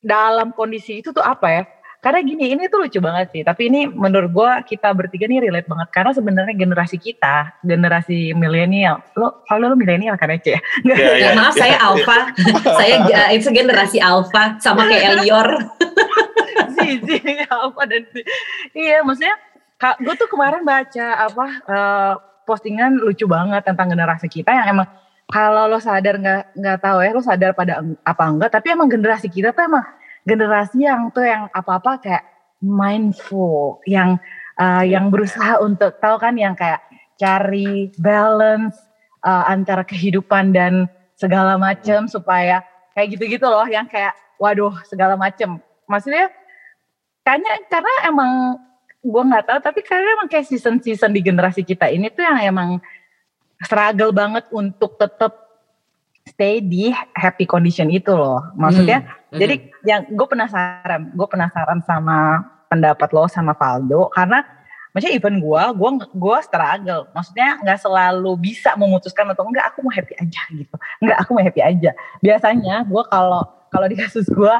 dalam 0.00 0.56
kondisi 0.56 1.04
itu 1.04 1.12
tuh 1.12 1.22
apa 1.22 1.46
ya? 1.52 1.62
Karena 2.00 2.24
gini, 2.24 2.48
ini 2.48 2.64
tuh 2.72 2.88
lucu 2.88 2.96
banget 2.96 3.28
sih. 3.28 3.42
Tapi 3.44 3.68
ini 3.68 3.84
menurut 3.84 4.32
gue 4.32 4.50
kita 4.72 4.88
bertiga 4.96 5.28
nih 5.28 5.44
relate 5.44 5.68
banget. 5.68 5.88
Karena 5.92 6.16
sebenarnya 6.16 6.56
generasi 6.56 6.96
kita, 6.96 7.60
generasi 7.60 8.32
milenial. 8.32 9.04
Lo, 9.20 9.44
kalau 9.44 9.68
lo 9.68 9.76
milenial 9.76 10.16
kan 10.16 10.32
Ece 10.32 10.56
ya? 10.56 10.60
Ya, 10.80 10.96
ya, 10.96 11.12
ya, 11.12 11.30
maaf, 11.36 11.52
ya, 11.52 11.60
saya 11.60 11.76
ya. 11.76 11.80
alpha. 11.84 12.18
saya 12.80 12.94
uh, 13.04 13.28
itu 13.36 13.48
generasi 13.52 14.00
alpha 14.00 14.56
sama 14.64 14.88
kayak 14.88 15.20
Elior. 15.20 15.48
si, 16.80 17.20
alpha 17.52 17.82
dan. 17.84 18.08
Iya, 18.72 19.04
maksudnya 19.04 19.36
gue 19.80 20.14
tuh 20.16 20.28
kemarin 20.32 20.64
baca 20.64 21.06
apa 21.28 21.46
uh, 21.68 22.12
postingan 22.48 22.96
lucu 22.96 23.28
banget 23.28 23.60
tentang 23.60 23.92
generasi 23.92 24.24
kita 24.28 24.52
yang 24.52 24.72
emang 24.72 24.88
kalau 25.30 25.70
lo 25.70 25.78
sadar 25.78 26.18
nggak 26.18 26.58
nggak 26.58 26.78
tahu 26.82 26.98
ya 27.00 27.10
lo 27.14 27.22
sadar 27.22 27.54
pada 27.54 27.80
apa 28.02 28.24
enggak 28.26 28.50
tapi 28.50 28.74
emang 28.74 28.90
generasi 28.90 29.30
kita 29.30 29.54
tuh 29.54 29.62
emang 29.70 29.86
generasi 30.30 30.86
yang 30.86 31.10
tuh 31.10 31.26
yang 31.26 31.50
apa-apa 31.50 31.98
kayak 31.98 32.24
mindful, 32.62 33.82
yang 33.90 34.22
uh, 34.54 34.86
yang 34.86 35.10
berusaha 35.10 35.58
untuk 35.58 35.98
tahu 35.98 36.22
kan 36.22 36.38
yang 36.38 36.54
kayak 36.54 36.78
cari 37.18 37.90
balance 37.98 38.78
uh, 39.26 39.50
antara 39.50 39.82
kehidupan 39.82 40.54
dan 40.54 40.86
segala 41.18 41.58
macam 41.58 42.06
supaya 42.06 42.62
kayak 42.94 43.18
gitu-gitu 43.18 43.44
loh 43.44 43.66
yang 43.66 43.90
kayak 43.90 44.14
waduh 44.38 44.72
segala 44.86 45.18
macam. 45.18 45.58
Maksudnya 45.90 46.30
kayaknya 47.26 47.66
karena 47.66 47.94
emang 48.06 48.32
gue 49.00 49.22
nggak 49.24 49.44
tahu 49.48 49.58
tapi 49.64 49.80
karena 49.82 50.16
emang 50.20 50.28
kayak 50.28 50.46
season-season 50.48 51.10
di 51.12 51.20
generasi 51.24 51.64
kita 51.64 51.88
ini 51.88 52.12
tuh 52.12 52.20
yang 52.20 52.40
emang 52.44 52.70
struggle 53.60 54.12
banget 54.12 54.48
untuk 54.52 54.96
tetap 54.96 55.50
stay 56.24 56.60
di 56.64 56.92
happy 57.16 57.44
condition 57.44 57.88
itu 57.92 58.12
loh. 58.12 58.40
Maksudnya, 58.56 59.04
hmm. 59.04 59.19
Jadi 59.30 59.54
yang 59.86 60.02
gue 60.10 60.26
penasaran, 60.26 61.14
gue 61.14 61.28
penasaran 61.30 61.78
sama 61.86 62.42
pendapat 62.66 63.08
lo 63.14 63.26
sama 63.30 63.54
Valdo 63.54 64.10
karena 64.14 64.42
maksudnya 64.90 65.14
even 65.14 65.38
gue 65.38 65.62
gue 65.78 65.90
gue 66.18 66.38
struggle. 66.42 67.06
Maksudnya 67.14 67.62
nggak 67.62 67.78
selalu 67.78 68.32
bisa 68.38 68.74
memutuskan 68.74 69.30
atau 69.30 69.46
enggak 69.46 69.70
aku 69.70 69.86
mau 69.86 69.94
happy 69.94 70.14
aja 70.18 70.42
gitu. 70.50 70.76
Enggak 70.98 71.18
aku 71.22 71.30
mau 71.38 71.42
happy 71.46 71.62
aja. 71.62 71.90
Biasanya 72.18 72.86
gue 72.86 73.02
kalau 73.06 73.42
kalau 73.70 73.86
di 73.86 73.96
kasus 73.98 74.26
gue 74.26 74.54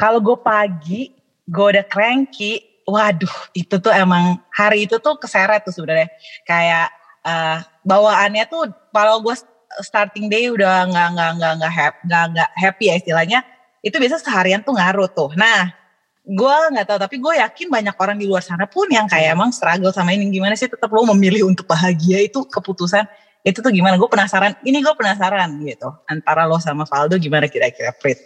kalau 0.00 0.18
gue 0.20 0.36
pagi 0.40 1.12
gue 1.44 1.66
udah 1.76 1.84
cranky 1.84 2.64
waduh 2.88 3.36
itu 3.52 3.76
tuh 3.78 3.92
emang 3.92 4.40
hari 4.50 4.88
itu 4.88 4.96
tuh 4.96 5.20
keseret 5.20 5.60
tuh 5.60 5.76
sebenarnya. 5.76 6.08
Kayak 6.48 6.88
uh, 7.28 7.60
bawaannya 7.84 8.48
tuh 8.48 8.72
kalau 8.96 9.20
gue 9.20 9.36
starting 9.84 10.26
day 10.26 10.50
udah 10.50 10.88
nggak 10.88 11.08
nggak 11.14 11.30
nggak 11.38 11.52
nggak 11.62 11.72
happy 11.72 12.00
nggak 12.10 12.24
nggak 12.34 12.50
happy 12.58 12.84
ya 12.90 12.94
istilahnya 12.98 13.40
itu 13.80 13.96
biasa 13.96 14.20
seharian 14.20 14.60
tuh 14.60 14.76
ngaruh 14.76 15.08
tuh. 15.10 15.32
Nah 15.36 15.72
gue 16.20 16.56
nggak 16.76 16.86
tahu 16.86 16.98
tapi 17.00 17.16
gue 17.16 17.34
yakin 17.40 17.66
banyak 17.72 17.96
orang 17.96 18.16
di 18.20 18.28
luar 18.28 18.44
sana 18.44 18.68
pun 18.68 18.86
yang 18.92 19.08
kayak 19.08 19.34
emang 19.34 19.50
struggle 19.50 19.92
sama 19.92 20.12
ini. 20.16 20.28
Gimana 20.28 20.54
sih 20.54 20.68
tetap 20.68 20.88
lo 20.92 21.04
memilih 21.16 21.48
untuk 21.48 21.66
bahagia 21.68 22.20
itu 22.20 22.44
keputusan 22.46 23.08
itu 23.40 23.58
tuh 23.64 23.72
gimana? 23.72 23.96
Gue 23.96 24.08
penasaran. 24.08 24.56
Ini 24.60 24.78
gue 24.84 24.94
penasaran 24.94 25.48
gitu 25.64 25.88
antara 26.06 26.44
lo 26.44 26.60
sama 26.60 26.84
Valdo 26.84 27.16
gimana 27.16 27.48
kira-kira 27.48 27.92
Prit 27.96 28.20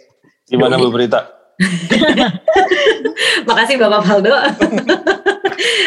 gimana 0.45 0.77
Bu 0.77 0.93
Berita 0.93 1.35
Makasih 3.47 3.79
Bapak 3.79 4.03
Valdo. 4.03 4.35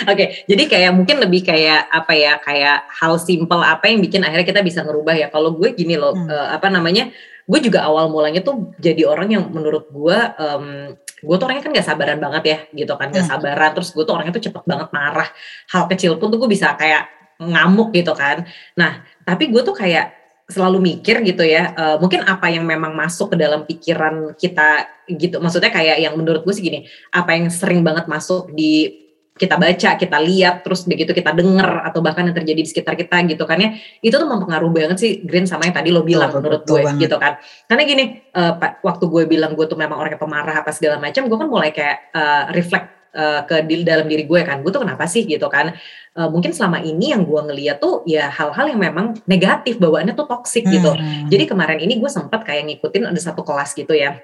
Oke, 0.08 0.16
okay, 0.16 0.28
jadi 0.48 0.64
kayak 0.64 0.96
mungkin 0.96 1.20
lebih 1.20 1.44
kayak 1.44 1.92
apa 1.92 2.16
ya, 2.16 2.40
kayak 2.40 2.88
hal 2.88 3.20
simple 3.20 3.60
apa 3.60 3.84
yang 3.84 4.00
bikin 4.00 4.25
akhirnya 4.25 4.48
kita 4.48 4.64
bisa 4.64 4.80
ngerubah 4.80 5.12
ya. 5.12 5.28
Kalau 5.28 5.52
gue 5.52 5.76
gini 5.76 6.00
loh, 6.00 6.16
hmm. 6.16 6.25
uh, 6.25 6.48
apa 6.56 6.72
namanya, 6.72 7.12
gue 7.49 7.59
juga 7.64 7.88
awal 7.88 8.12
mulanya 8.12 8.45
tuh 8.45 8.76
jadi 8.76 9.09
orang 9.09 9.28
yang 9.33 9.45
menurut 9.49 9.88
gue, 9.88 10.19
um, 10.37 10.93
gue 11.25 11.37
tuh 11.40 11.45
orangnya 11.49 11.64
kan 11.64 11.73
gak 11.73 11.88
sabaran 11.88 12.21
banget 12.21 12.45
ya, 12.45 12.59
gitu 12.76 12.93
kan, 13.00 13.09
gak 13.09 13.25
hmm. 13.25 13.33
sabaran. 13.33 13.71
Terus 13.73 13.88
gue 13.97 14.05
tuh 14.05 14.14
orangnya 14.14 14.37
tuh 14.37 14.45
cepet 14.45 14.62
banget 14.69 14.88
marah. 14.93 15.28
Hal 15.73 15.88
kecil 15.88 16.21
pun 16.21 16.28
tuh 16.28 16.38
gue 16.38 16.50
bisa 16.52 16.76
kayak 16.76 17.09
ngamuk 17.40 17.97
gitu 17.97 18.12
kan. 18.12 18.45
Nah, 18.76 19.00
tapi 19.25 19.49
gue 19.49 19.64
tuh 19.64 19.73
kayak 19.73 20.19
selalu 20.49 20.81
mikir 20.81 21.21
gitu 21.28 21.45
ya 21.45 21.76
uh, 21.76 21.97
mungkin 22.00 22.25
apa 22.25 22.49
yang 22.49 22.64
memang 22.64 22.97
masuk 22.97 23.37
ke 23.37 23.37
dalam 23.37 23.69
pikiran 23.69 24.33
kita 24.33 24.88
gitu 25.05 25.45
maksudnya 25.45 25.69
kayak 25.69 26.00
yang 26.00 26.17
menurut 26.17 26.40
gue 26.40 26.55
sih 26.57 26.64
gini 26.64 26.88
apa 27.12 27.37
yang 27.37 27.52
sering 27.52 27.85
banget 27.85 28.09
masuk 28.09 28.49
di 28.57 29.05
kita 29.38 29.54
baca, 29.54 29.90
kita 29.95 30.18
lihat, 30.18 30.66
terus 30.66 30.83
begitu 30.85 31.14
kita 31.14 31.30
denger 31.30 31.87
atau 31.87 32.02
bahkan 32.02 32.26
yang 32.26 32.35
terjadi 32.35 32.61
di 32.61 32.68
sekitar 32.68 32.99
kita 32.99 33.23
gitu 33.30 33.47
kan 33.47 33.62
ya, 33.62 33.71
itu 34.02 34.12
tuh 34.12 34.26
mempengaruhi 34.26 34.75
banget 34.75 34.99
sih 34.99 35.12
Green 35.23 35.47
sama 35.47 35.71
yang 35.71 35.76
tadi 35.78 35.95
lo 35.95 36.02
bilang 36.02 36.35
betul, 36.35 36.42
menurut 36.42 36.62
gue 36.66 36.80
banget. 36.83 37.02
gitu 37.07 37.16
kan. 37.16 37.33
Karena 37.71 37.83
gini, 37.87 38.04
uh, 38.35 38.52
waktu 38.83 39.04
gue 39.07 39.23
bilang 39.30 39.54
gue 39.54 39.66
tuh 39.71 39.78
memang 39.78 39.97
orang 40.02 40.18
yang 40.18 40.23
pemarah 40.23 40.57
apa 40.61 40.75
segala 40.75 40.99
macam, 40.99 41.30
gue 41.30 41.38
kan 41.38 41.49
mulai 41.49 41.71
kayak 41.71 42.11
uh, 42.12 42.50
reflect 42.50 42.90
uh, 43.14 43.47
ke 43.47 43.62
di 43.64 43.87
dalam 43.87 44.11
diri 44.11 44.26
gue 44.26 44.40
kan, 44.42 44.61
gue 44.61 44.71
tuh 44.75 44.83
kenapa 44.83 45.07
sih 45.07 45.23
gitu 45.23 45.47
kan? 45.47 45.73
uh, 46.18 46.26
mungkin 46.26 46.50
selama 46.50 46.83
ini 46.83 47.14
yang 47.14 47.23
gue 47.23 47.38
ngeliat 47.38 47.78
tuh 47.78 48.02
ya 48.02 48.26
hal-hal 48.26 48.75
yang 48.75 48.83
memang 48.83 49.14
negatif 49.30 49.78
bawaannya 49.78 50.18
tuh 50.18 50.26
toxic 50.26 50.66
gitu. 50.66 50.90
Hmm. 50.90 51.30
Jadi 51.30 51.47
kemarin 51.47 51.78
ini 51.78 52.02
gue 52.02 52.11
sempat 52.11 52.42
kayak 52.42 52.66
ngikutin 52.66 53.07
ada 53.07 53.21
satu 53.23 53.47
kelas 53.47 53.78
gitu 53.78 53.95
ya 53.95 54.18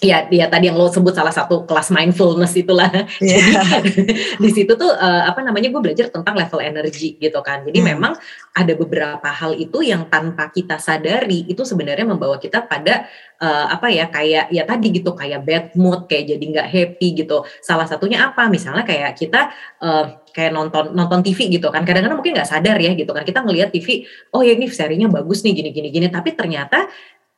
ya 0.00 0.24
dia 0.26 0.48
tadi 0.48 0.72
yang 0.72 0.80
lo 0.80 0.88
sebut 0.88 1.12
salah 1.12 1.30
satu 1.30 1.68
kelas 1.68 1.92
mindfulness 1.92 2.56
itulah. 2.56 2.88
Yeah. 3.20 3.52
jadi 3.84 4.02
di 4.40 4.50
situ 4.50 4.72
tuh 4.72 4.88
uh, 4.88 5.28
apa 5.28 5.44
namanya 5.44 5.68
gue 5.68 5.80
belajar 5.80 6.08
tentang 6.08 6.34
level 6.40 6.60
energi 6.64 7.20
gitu 7.20 7.40
kan. 7.44 7.68
Jadi 7.68 7.78
hmm. 7.84 7.88
memang 7.94 8.12
ada 8.56 8.72
beberapa 8.72 9.28
hal 9.28 9.54
itu 9.60 9.84
yang 9.84 10.08
tanpa 10.08 10.48
kita 10.48 10.80
sadari 10.80 11.44
itu 11.46 11.60
sebenarnya 11.62 12.08
membawa 12.08 12.40
kita 12.40 12.64
pada 12.64 13.04
uh, 13.44 13.66
apa 13.76 13.92
ya 13.92 14.08
kayak 14.08 14.48
ya 14.48 14.64
tadi 14.64 14.88
gitu 14.88 15.12
kayak 15.12 15.44
bad 15.44 15.66
mood 15.76 16.08
kayak 16.08 16.32
jadi 16.32 16.44
nggak 16.48 16.68
happy 16.72 17.08
gitu. 17.20 17.44
Salah 17.60 17.84
satunya 17.84 18.24
apa? 18.24 18.48
Misalnya 18.48 18.88
kayak 18.88 19.20
kita 19.20 19.52
uh, 19.84 20.24
kayak 20.32 20.56
nonton 20.56 20.96
nonton 20.96 21.20
TV 21.20 21.60
gitu 21.60 21.68
kan. 21.68 21.84
Kadang-kadang 21.84 22.16
mungkin 22.16 22.40
nggak 22.40 22.48
sadar 22.48 22.80
ya 22.80 22.96
gitu 22.96 23.12
kan. 23.12 23.22
Kita 23.22 23.44
ngelihat 23.44 23.68
TV 23.68 24.08
oh 24.32 24.40
ya 24.40 24.56
ini 24.56 24.64
serinya 24.72 25.12
bagus 25.12 25.44
nih 25.44 25.52
gini 25.60 25.70
gini 25.76 25.88
gini. 25.92 26.06
Tapi 26.08 26.32
ternyata 26.32 26.88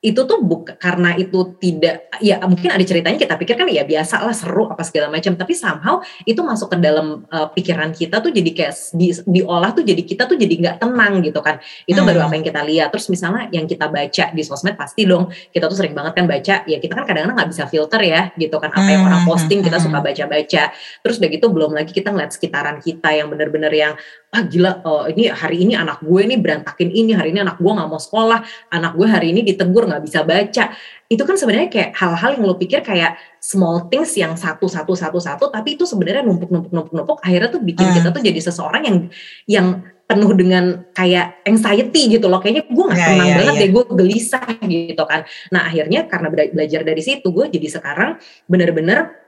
itu 0.02 0.18
tuh 0.26 0.42
bukan 0.42 0.75
karena 0.82 1.14
itu 1.14 1.54
tidak 1.62 2.11
ya 2.18 2.42
mungkin 2.42 2.75
ada 2.75 2.82
ceritanya 2.82 3.14
kita 3.14 3.38
pikir 3.38 3.54
kan 3.54 3.71
ya 3.71 3.87
biasa 3.87 4.26
lah 4.26 4.35
seru 4.35 4.66
apa 4.66 4.82
segala 4.82 5.06
macam 5.06 5.38
tapi 5.38 5.54
somehow 5.54 6.02
itu 6.26 6.42
masuk 6.42 6.75
ke 6.75 6.76
dalam 6.82 7.23
uh, 7.30 7.47
pikiran 7.54 7.94
kita 7.94 8.18
tuh 8.18 8.35
jadi 8.35 8.50
kayak 8.50 8.75
di, 8.99 9.14
diolah 9.30 9.71
tuh 9.71 9.87
jadi 9.87 10.02
kita 10.02 10.26
tuh 10.26 10.35
jadi 10.35 10.54
nggak 10.59 10.76
tenang 10.82 11.23
gitu 11.23 11.38
kan. 11.38 11.62
Itu 11.87 12.02
hmm. 12.02 12.09
baru 12.11 12.18
apa 12.26 12.35
yang 12.35 12.47
kita 12.50 12.61
lihat. 12.66 12.88
Terus 12.90 13.06
misalnya 13.14 13.47
yang 13.54 13.71
kita 13.71 13.87
baca 13.87 14.25
di 14.35 14.42
sosmed 14.42 14.75
pasti 14.75 15.06
dong 15.06 15.30
kita 15.54 15.71
tuh 15.71 15.78
sering 15.78 15.94
banget 15.94 16.18
kan 16.18 16.26
baca 16.26 16.54
ya 16.66 16.78
kita 16.82 16.92
kan 16.99 17.04
kadang-kadang 17.06 17.38
nggak 17.38 17.50
bisa 17.54 17.64
filter 17.71 18.00
ya 18.02 18.35
gitu 18.35 18.59
kan 18.59 18.75
apa 18.75 18.88
yang 18.90 19.06
orang 19.06 19.23
hmm, 19.23 19.30
posting 19.30 19.62
kita 19.62 19.78
hmm, 19.78 19.87
suka 19.87 19.99
baca-baca. 20.02 20.62
Terus 20.75 21.16
udah 21.23 21.30
gitu 21.30 21.47
belum 21.47 21.71
lagi 21.78 21.94
kita 21.94 22.11
ngeliat 22.11 22.35
sekitaran 22.35 22.82
kita 22.82 23.09
yang 23.14 23.30
bener-bener 23.30 23.71
yang 23.71 23.94
ah 24.32 24.49
gila 24.49 24.80
oh, 24.88 25.04
ini 25.12 25.28
hari 25.28 25.61
ini 25.61 25.76
anak 25.76 26.00
gue 26.00 26.21
ini 26.25 26.40
berantakin 26.40 26.88
ini 26.88 27.12
hari 27.12 27.37
ini 27.37 27.44
anak 27.44 27.61
gue 27.61 27.68
nggak 27.68 27.85
mau 27.85 28.00
sekolah 28.00 28.40
anak 28.73 28.97
gue 28.97 29.04
hari 29.04 29.28
ini 29.37 29.44
ditegur 29.44 29.91
nggak 29.92 30.02
bisa 30.08 30.20
baca 30.25 30.64
itu 31.12 31.22
kan 31.28 31.37
sebenarnya 31.37 31.68
kayak 31.68 31.90
hal-hal 31.92 32.30
yang 32.40 32.44
lo 32.49 32.56
pikir 32.56 32.80
kayak 32.80 33.20
small 33.37 33.92
things 33.92 34.16
yang 34.16 34.32
satu 34.32 34.64
satu 34.64 34.96
satu 34.96 35.20
satu 35.20 35.52
tapi 35.52 35.76
itu 35.76 35.84
sebenarnya 35.84 36.25
numpuk 36.25 36.49
numpuk 36.49 36.72
numpuk 36.72 36.92
numpuk 36.96 37.18
akhirnya 37.20 37.52
tuh 37.52 37.61
bikin 37.61 37.92
hmm. 37.92 37.96
kita 38.00 38.08
tuh 38.08 38.22
jadi 38.25 38.40
seseorang 38.40 38.82
yang 38.88 38.99
yang 39.44 39.66
penuh 40.08 40.32
dengan 40.37 40.64
kayak 40.92 41.40
anxiety 41.49 42.16
gitu 42.16 42.28
loh 42.28 42.40
kayaknya 42.40 42.68
gue 42.68 42.84
nggak 42.84 43.00
yeah, 43.00 43.11
tenang 43.12 43.28
yeah, 43.28 43.38
banget 43.38 43.54
yeah. 43.54 43.62
deh 43.62 43.70
gue 43.72 43.84
gelisah 43.96 44.44
gitu 44.68 45.02
kan 45.04 45.20
nah 45.52 45.68
akhirnya 45.68 46.00
karena 46.08 46.28
belajar 46.28 46.80
dari 46.84 47.02
situ 47.04 47.28
gue 47.28 47.46
jadi 47.49 47.68
sekarang 47.80 48.20
bener-bener 48.49 49.22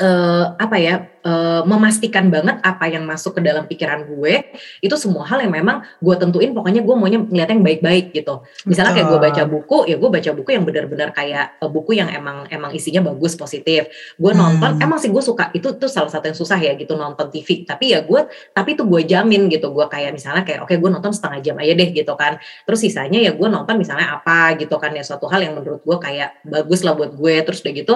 uh, 0.00 0.56
apa 0.56 0.76
ya 0.76 0.94
uh, 1.26 1.62
memastikan 1.66 2.30
banget 2.30 2.62
apa 2.62 2.86
yang 2.86 3.02
masuk 3.02 3.36
ke 3.36 3.40
dalam 3.42 3.66
pikiran 3.66 4.06
gue 4.06 4.54
itu 4.78 4.94
semua 4.94 5.26
hal 5.26 5.42
yang 5.42 5.52
memang 5.52 5.82
gue 5.98 6.14
tentuin 6.14 6.54
pokoknya 6.54 6.86
gue 6.86 6.94
maunya 6.94 7.18
ngeliat 7.18 7.50
yang 7.50 7.62
baik-baik 7.66 8.14
gitu. 8.14 8.46
Misalnya 8.64 8.94
kayak 8.94 9.08
gue 9.10 9.20
baca 9.20 9.42
buku 9.50 9.78
ya 9.90 9.96
gue 9.98 10.10
baca 10.10 10.30
buku 10.30 10.50
yang 10.54 10.64
benar-benar 10.64 11.10
kayak 11.10 11.58
uh, 11.58 11.70
buku 11.70 11.98
yang 11.98 12.08
emang 12.14 12.46
emang 12.48 12.70
isinya 12.70 13.02
bagus 13.02 13.34
positif. 13.34 13.90
Gue 14.14 14.32
nonton 14.32 14.78
hmm. 14.78 14.84
emang 14.86 14.98
sih 15.02 15.10
gue 15.10 15.22
suka 15.22 15.50
itu 15.52 15.74
tuh 15.74 15.90
salah 15.90 16.08
satu 16.08 16.30
yang 16.30 16.38
susah 16.38 16.58
ya 16.62 16.78
gitu 16.78 16.94
nonton 16.94 17.28
TV 17.34 17.66
tapi 17.66 17.92
ya 17.92 18.06
gue 18.06 18.30
tapi 18.54 18.78
itu 18.78 18.86
gue 18.86 19.02
jamin 19.02 19.50
gitu 19.50 19.74
gue 19.74 19.86
kayak 19.90 20.14
misalnya 20.14 20.46
kayak 20.46 20.62
oke 20.62 20.70
okay, 20.70 20.78
gue 20.78 20.90
nonton 20.90 21.10
setengah 21.10 21.42
jam 21.42 21.56
aja 21.58 21.72
deh 21.74 21.90
gitu 21.90 22.14
kan. 22.14 22.38
Terus 22.62 22.78
sisanya 22.86 23.18
ya 23.18 23.34
gue 23.34 23.48
nonton 23.50 23.74
misalnya 23.74 24.22
apa 24.22 24.54
gitu 24.60 24.78
kan 24.78 24.94
ya 24.94 25.02
suatu 25.02 25.26
hal 25.26 25.42
yang 25.42 25.58
menurut 25.58 25.82
gue 25.82 25.96
kayak 25.98 26.38
bagus 26.46 26.86
lah 26.86 26.94
buat 26.94 27.18
gue. 27.18 27.34
Terus 27.42 27.58
udah 27.66 27.74
gitu 27.74 27.94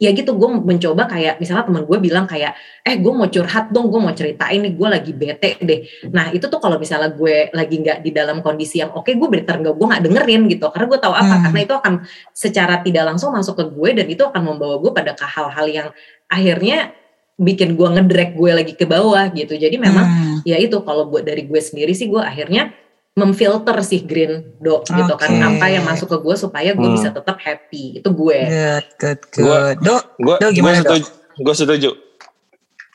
ya 0.00 0.10
gitu 0.16 0.32
gue 0.32 0.48
mencoba 0.48 1.04
kayak 1.04 1.36
misalnya 1.44 1.68
teman 1.68 1.84
gue 1.84 1.98
bilang 2.00 2.24
kayak 2.24 2.56
eh 2.80 2.96
gue 2.96 3.12
mau 3.12 3.28
curhat 3.28 3.68
dong 3.68 3.92
gue 3.92 4.00
mau 4.00 4.14
ceritain 4.16 4.56
nih 4.56 4.72
gue 4.72 4.88
lagi 4.88 5.12
bete 5.12 5.50
deh. 5.60 5.80
Nah 6.08 6.32
itu 6.32 6.48
tuh 6.48 6.56
kalau 6.56 6.80
misalnya 6.80 7.12
gue 7.12 7.52
lagi 7.52 7.76
nggak 7.76 8.00
di 8.00 8.10
dalam 8.10 8.40
kondisi 8.40 8.80
yang 8.80 8.96
oke 8.96 9.04
okay, 9.04 9.20
gue 9.20 9.28
better 9.28 9.60
nggak 9.60 9.74
gue 9.76 9.86
nggak 9.86 10.02
dengerin 10.08 10.42
gitu. 10.48 10.66
Karena 10.72 10.86
gue 10.88 11.00
tahu 11.00 11.14
apa? 11.14 11.34
Hmm. 11.36 11.42
karena 11.44 11.60
itu 11.60 11.74
akan 11.76 11.94
secara 12.32 12.74
tidak 12.80 13.04
langsung 13.04 13.30
masuk 13.36 13.54
ke 13.60 13.64
gue 13.68 13.90
dan 14.00 14.06
itu 14.08 14.22
akan 14.24 14.42
membawa 14.42 14.80
gue 14.80 14.90
pada 14.96 15.12
ke 15.12 15.26
hal-hal 15.28 15.66
yang 15.68 15.88
akhirnya 16.32 16.96
bikin 17.40 17.76
gue 17.76 17.88
ngedrag 17.88 18.32
gue 18.32 18.50
lagi 18.52 18.72
ke 18.72 18.88
bawah 18.88 19.28
gitu. 19.36 19.60
Jadi 19.60 19.76
memang 19.76 20.06
hmm. 20.08 20.36
ya 20.48 20.56
itu 20.56 20.80
kalau 20.80 21.12
buat 21.12 21.28
dari 21.28 21.44
gue 21.44 21.60
sendiri 21.60 21.92
sih 21.92 22.08
gue 22.08 22.20
akhirnya 22.20 22.72
memfilter 23.12 23.76
sih 23.84 24.08
green 24.08 24.56
do 24.56 24.80
okay. 24.80 24.96
gitu 25.04 25.14
kan. 25.20 25.36
Apa 25.36 25.68
yang 25.68 25.84
masuk 25.84 26.08
ke 26.08 26.16
gue 26.16 26.36
supaya 26.40 26.72
gue 26.72 26.88
hmm. 26.88 26.96
bisa 26.96 27.12
tetap 27.12 27.36
happy. 27.44 28.00
Itu 28.00 28.08
gue. 28.16 28.38
Good 28.40 28.88
good 28.96 29.20
good. 29.36 29.76
Do 29.84 30.00
gue 30.16 30.36
do 30.40 30.48
gimana 30.56 30.80
gue 30.80 30.96
setuju, 30.96 31.08
gue 31.40 31.54
setuju 31.56 31.90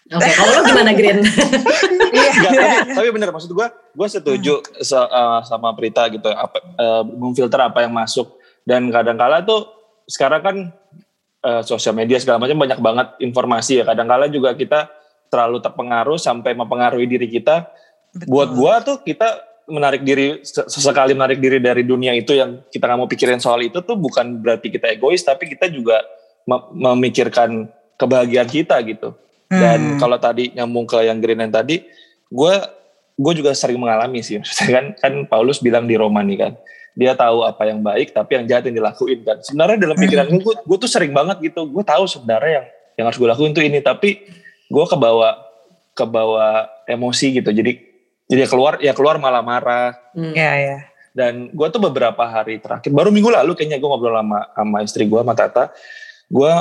Oke, 0.06 0.22
okay, 0.22 0.34
kalau 0.38 0.52
lo 0.54 0.62
gimana 0.70 0.92
Green? 0.94 1.20
Iya, 2.16 2.32
tapi, 2.32 2.94
tapi 2.96 3.10
bener 3.12 3.30
maksud 3.34 3.52
gue, 3.52 3.68
gue 3.68 4.08
setuju 4.08 4.62
hmm. 4.62 4.86
se, 4.86 4.96
uh, 4.96 5.42
sama 5.44 5.76
Prita 5.76 6.08
gitu, 6.08 6.30
apa, 6.32 6.62
uh, 6.78 7.04
memfilter 7.04 7.60
apa 7.60 7.84
yang 7.84 7.92
masuk 7.92 8.38
dan 8.64 8.88
kadang-kala 8.94 9.44
tuh 9.44 9.68
sekarang 10.06 10.42
kan 10.42 10.58
uh, 11.46 11.62
sosial 11.66 11.98
media 11.98 12.22
segala 12.22 12.42
macam 12.42 12.58
banyak 12.58 12.80
banget 12.82 13.08
informasi 13.22 13.82
ya. 13.82 13.84
Kadang-kala 13.86 14.30
juga 14.30 14.54
kita 14.58 14.90
terlalu 15.30 15.62
terpengaruh 15.62 16.18
sampai 16.22 16.54
mempengaruhi 16.58 17.06
diri 17.10 17.28
kita. 17.30 17.70
Betul. 18.14 18.30
Buat 18.30 18.50
gue 18.54 18.74
tuh 18.86 18.98
kita 19.06 19.28
menarik 19.66 20.06
diri 20.06 20.46
sesekali 20.46 21.18
menarik 21.18 21.42
diri 21.42 21.58
dari 21.58 21.82
dunia 21.82 22.14
itu 22.14 22.38
yang 22.38 22.62
kita 22.70 22.86
nggak 22.86 23.00
mau 23.02 23.10
pikirin 23.10 23.42
soal 23.42 23.66
itu 23.66 23.82
tuh 23.82 23.98
bukan 23.98 24.38
berarti 24.38 24.70
kita 24.70 24.94
egois 24.94 25.26
tapi 25.26 25.50
kita 25.50 25.66
juga 25.74 26.06
memikirkan 26.78 27.66
kebahagiaan 27.98 28.46
kita 28.46 28.78
gitu 28.86 29.18
dan 29.50 29.80
hmm. 29.96 30.00
kalau 30.02 30.18
tadi 30.18 30.50
nyambung 30.58 30.90
ke 30.90 31.06
yang 31.06 31.22
Green 31.22 31.42
tadi, 31.54 31.86
gue 32.30 32.54
gue 33.16 33.34
juga 33.38 33.54
sering 33.54 33.78
mengalami 33.78 34.26
sih. 34.26 34.42
kan 34.74 34.98
kan 34.98 35.14
Paulus 35.30 35.62
bilang 35.62 35.86
di 35.86 35.94
Roma 35.96 36.26
nih 36.26 36.38
kan, 36.38 36.54
dia 36.98 37.14
tahu 37.14 37.46
apa 37.46 37.70
yang 37.70 37.80
baik 37.86 38.12
tapi 38.12 38.42
yang 38.42 38.46
jahat 38.50 38.64
yang 38.68 38.82
dilakuin 38.82 39.22
kan. 39.22 39.38
Sebenarnya 39.46 39.78
dalam 39.78 39.98
pikiran 39.98 40.28
hmm. 40.30 40.42
gue, 40.42 40.54
gue 40.66 40.78
tuh 40.82 40.90
sering 40.90 41.14
banget 41.14 41.38
gitu. 41.46 41.70
Gue 41.70 41.84
tahu 41.86 42.10
sebenarnya 42.10 42.52
yang 42.62 42.68
yang 42.96 43.06
harus 43.12 43.18
gue 43.22 43.30
lakuin 43.30 43.54
tuh 43.54 43.64
ini, 43.64 43.80
tapi 43.86 44.26
gue 44.66 44.86
kebawa 44.90 45.38
kebawa 45.94 46.68
emosi 46.90 47.38
gitu. 47.38 47.54
Jadi 47.54 47.72
jadi 48.26 48.50
keluar 48.50 48.82
ya 48.82 48.98
keluar 48.98 49.22
malah 49.22 49.46
marah. 49.46 49.94
Iya 50.18 50.22
hmm. 50.22 50.34
yeah, 50.34 50.56
Yeah. 50.58 50.82
Dan 51.16 51.48
gue 51.56 51.68
tuh 51.72 51.80
beberapa 51.80 52.28
hari 52.28 52.60
terakhir, 52.60 52.92
baru 52.92 53.08
minggu 53.08 53.32
lalu 53.32 53.56
kayaknya 53.56 53.80
gue 53.80 53.88
ngobrol 53.88 54.20
sama 54.20 54.52
sama 54.52 54.78
istri 54.84 55.08
gue, 55.08 55.16
sama 55.16 55.32
Tata, 55.32 55.72
gue 56.28 56.52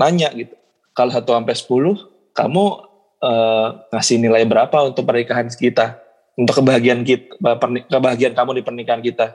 nanya 0.00 0.32
gitu, 0.32 0.56
kalau 0.96 1.12
satu 1.12 1.36
sampai 1.36 1.52
sepuluh 1.52 2.08
kamu 2.38 2.64
uh, 3.18 3.68
ngasih 3.90 4.22
nilai 4.22 4.46
berapa 4.46 4.76
untuk 4.86 5.02
pernikahan 5.02 5.50
kita? 5.50 5.98
Untuk 6.38 6.62
kebahagiaan 6.62 7.02
kita 7.02 7.34
kebahagiaan 7.90 8.34
kamu 8.38 8.50
di 8.54 8.62
pernikahan 8.62 9.02
kita? 9.02 9.34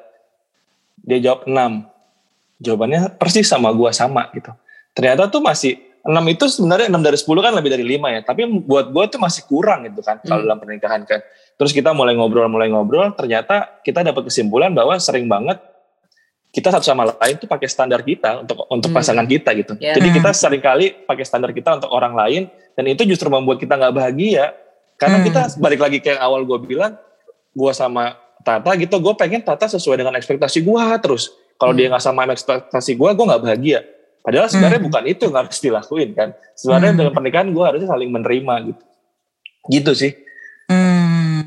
Dia 1.03 1.19
jawab 1.19 1.43
6 1.43 2.63
jawabannya 2.63 3.19
persis 3.19 3.43
sama 3.43 3.75
gua 3.75 3.91
sama 3.91 4.31
gitu. 4.31 4.55
Ternyata 4.95 5.27
tuh 5.27 5.43
masih 5.43 5.83
6 6.07 6.15
itu 6.31 6.47
sebenarnya 6.47 6.87
6 6.87 7.03
dari 7.03 7.17
10 7.19 7.27
kan 7.43 7.53
lebih 7.59 7.69
dari 7.75 7.85
5 7.99 8.15
ya 8.15 8.19
tapi 8.23 8.41
buat 8.63 8.87
gua 8.95 9.11
tuh 9.11 9.19
masih 9.19 9.43
kurang 9.51 9.83
gitu 9.83 9.99
kan 9.99 10.23
kalau 10.23 10.39
hmm. 10.39 10.47
dalam 10.47 10.59
pernikahan 10.63 11.01
kan. 11.03 11.19
Terus 11.59 11.75
kita 11.75 11.91
mulai 11.91 12.15
ngobrol 12.15 12.47
mulai 12.47 12.71
ngobrol 12.71 13.11
ternyata 13.19 13.83
kita 13.83 13.99
dapat 13.99 14.31
kesimpulan 14.31 14.71
bahwa 14.71 14.95
sering 14.95 15.27
banget 15.27 15.59
kita 16.53 16.69
satu 16.69 16.85
sama 16.85 17.09
lain 17.09 17.35
tuh 17.41 17.49
pakai 17.49 17.65
standar 17.65 18.05
kita 18.05 18.45
untuk 18.45 18.69
untuk 18.69 18.93
hmm. 18.93 18.97
pasangan 19.01 19.25
kita 19.25 19.57
gitu. 19.57 19.73
Yeah. 19.81 19.97
Jadi 19.97 20.21
kita 20.21 20.29
sering 20.37 20.61
kali 20.61 20.93
pakai 21.09 21.25
standar 21.25 21.49
kita 21.49 21.81
untuk 21.81 21.89
orang 21.89 22.13
lain 22.13 22.45
dan 22.77 22.85
itu 22.85 23.09
justru 23.09 23.25
membuat 23.33 23.57
kita 23.57 23.73
nggak 23.73 23.93
bahagia 23.93 24.53
karena 25.01 25.17
hmm. 25.17 25.25
kita 25.25 25.41
balik 25.57 25.81
lagi 25.81 25.97
kayak 25.97 26.21
awal 26.21 26.45
gue 26.45 26.57
bilang 26.61 26.93
gue 27.53 27.71
sama 27.73 28.17
Tata 28.43 28.75
gitu 28.77 29.01
gue 29.01 29.13
pengen 29.17 29.41
Tata 29.41 29.65
sesuai 29.65 29.97
dengan 29.97 30.13
ekspektasi 30.13 30.61
gue 30.61 30.85
terus 31.01 31.33
kalau 31.57 31.73
hmm. 31.73 31.79
dia 31.81 31.87
nggak 31.89 32.03
sama 32.03 32.29
ekspektasi 32.29 32.91
gue 33.01 33.09
gue 33.17 33.25
nggak 33.25 33.41
bahagia 33.41 33.79
padahal 34.21 34.47
sebenarnya 34.47 34.79
hmm. 34.79 34.87
bukan 34.89 35.03
itu 35.09 35.21
yang 35.25 35.35
harus 35.41 35.57
dilakuin 35.57 36.09
kan 36.13 36.29
sebenarnya 36.53 36.91
hmm. 36.93 36.99
dalam 37.01 37.13
pernikahan 37.17 37.47
gue 37.49 37.65
harusnya 37.65 37.89
saling 37.89 38.09
menerima 38.13 38.53
gitu 38.69 38.83
gitu 39.73 39.91
sih 39.95 40.11
hmm. 40.69 41.39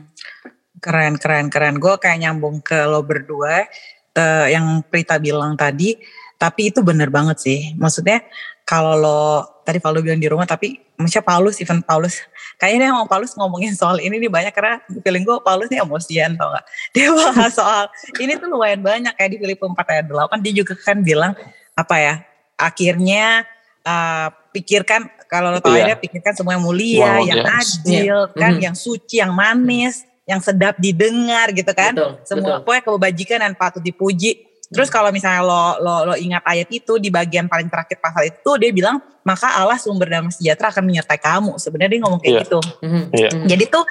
keren 0.83 1.15
keren 1.21 1.47
keren 1.53 1.77
gue 1.79 1.95
kayak 2.01 2.19
nyambung 2.23 2.59
ke 2.65 2.77
lo 2.87 3.07
berdua 3.07 3.71
uh, 4.17 4.47
yang 4.49 4.83
Prita 4.89 5.21
bilang 5.21 5.55
tadi 5.55 5.95
tapi 6.37 6.73
itu 6.73 6.81
bener 6.85 7.09
banget 7.09 7.41
sih 7.41 7.61
maksudnya 7.77 8.25
kalau 8.67 8.99
lo 8.99 9.23
tadi 9.63 9.79
Valdo 9.79 10.03
bilang 10.03 10.19
di 10.19 10.29
rumah 10.29 10.45
tapi 10.45 10.81
maksudnya 10.99 11.25
Paulus 11.25 11.57
even 11.63 11.81
Paulus 11.85 12.19
kayaknya 12.59 12.93
mau 12.93 13.07
Paulus 13.07 13.37
ngomongin 13.37 13.77
soal 13.77 14.01
ini 14.03 14.17
nih 14.17 14.33
banyak 14.33 14.53
karena 14.53 14.81
feeling 15.05 15.25
gue 15.25 15.37
Paulus 15.41 15.69
nih 15.71 15.81
emosian 15.85 16.35
tau 16.35 16.51
gak 16.51 16.65
dia 16.97 17.09
bahas 17.13 17.53
soal 17.53 17.87
ini 18.19 18.37
tuh 18.37 18.49
lumayan 18.51 18.81
banyak 18.81 19.13
kayak 19.15 19.31
di 19.33 19.39
Filipi 19.39 19.65
4 19.65 19.77
ayat 19.77 20.05
8 20.09 20.45
dia 20.45 20.53
juga 20.65 20.75
kan 20.77 21.01
bilang 21.05 21.33
apa 21.77 21.97
ya 22.01 22.15
akhirnya 22.57 23.45
uh, 23.85 24.29
pikirkan 24.51 25.13
kalau 25.29 25.53
lo 25.53 25.59
tahu 25.61 25.77
dia 25.77 25.99
pikirkan 25.99 26.33
semua 26.39 26.55
yang 26.55 26.65
mulia, 26.65 27.19
wow, 27.19 27.23
yang 27.27 27.43
yes. 27.43 27.83
adil, 27.83 28.17
yeah. 28.31 28.39
kan, 28.39 28.53
mm. 28.57 28.63
yang 28.63 28.77
suci, 28.79 29.19
yang 29.19 29.35
manis, 29.35 30.07
yang 30.27 30.43
sedap 30.43 30.75
didengar 30.77 31.55
gitu 31.55 31.71
kan. 31.71 31.95
Betul, 31.95 32.13
semua 32.27 32.59
betul. 32.59 32.65
pokoknya 32.67 32.83
kebajikan 32.83 33.39
dan 33.47 33.53
patut 33.55 33.81
dipuji. 33.81 34.43
Terus 34.67 34.91
kalau 34.91 35.15
misalnya 35.15 35.47
lo, 35.47 35.79
lo 35.79 36.11
lo 36.11 36.15
ingat 36.19 36.43
ayat 36.43 36.67
itu 36.75 36.99
di 36.99 37.07
bagian 37.07 37.47
paling 37.47 37.71
terakhir 37.71 38.03
pasal 38.03 38.27
itu 38.27 38.51
dia 38.59 38.75
bilang 38.75 38.99
maka 39.23 39.55
Allah 39.55 39.79
sumber 39.79 40.11
damai 40.11 40.35
sejahtera 40.35 40.75
akan 40.75 40.91
menyertai 40.91 41.23
kamu. 41.23 41.55
Sebenarnya 41.63 41.91
dia 41.95 42.01
ngomong 42.03 42.19
kayak 42.19 42.35
yeah. 42.35 42.43
gitu. 42.43 42.61
Mm-hmm. 42.83 43.05
Yeah. 43.15 43.33
Jadi 43.55 43.65
tuh 43.71 43.85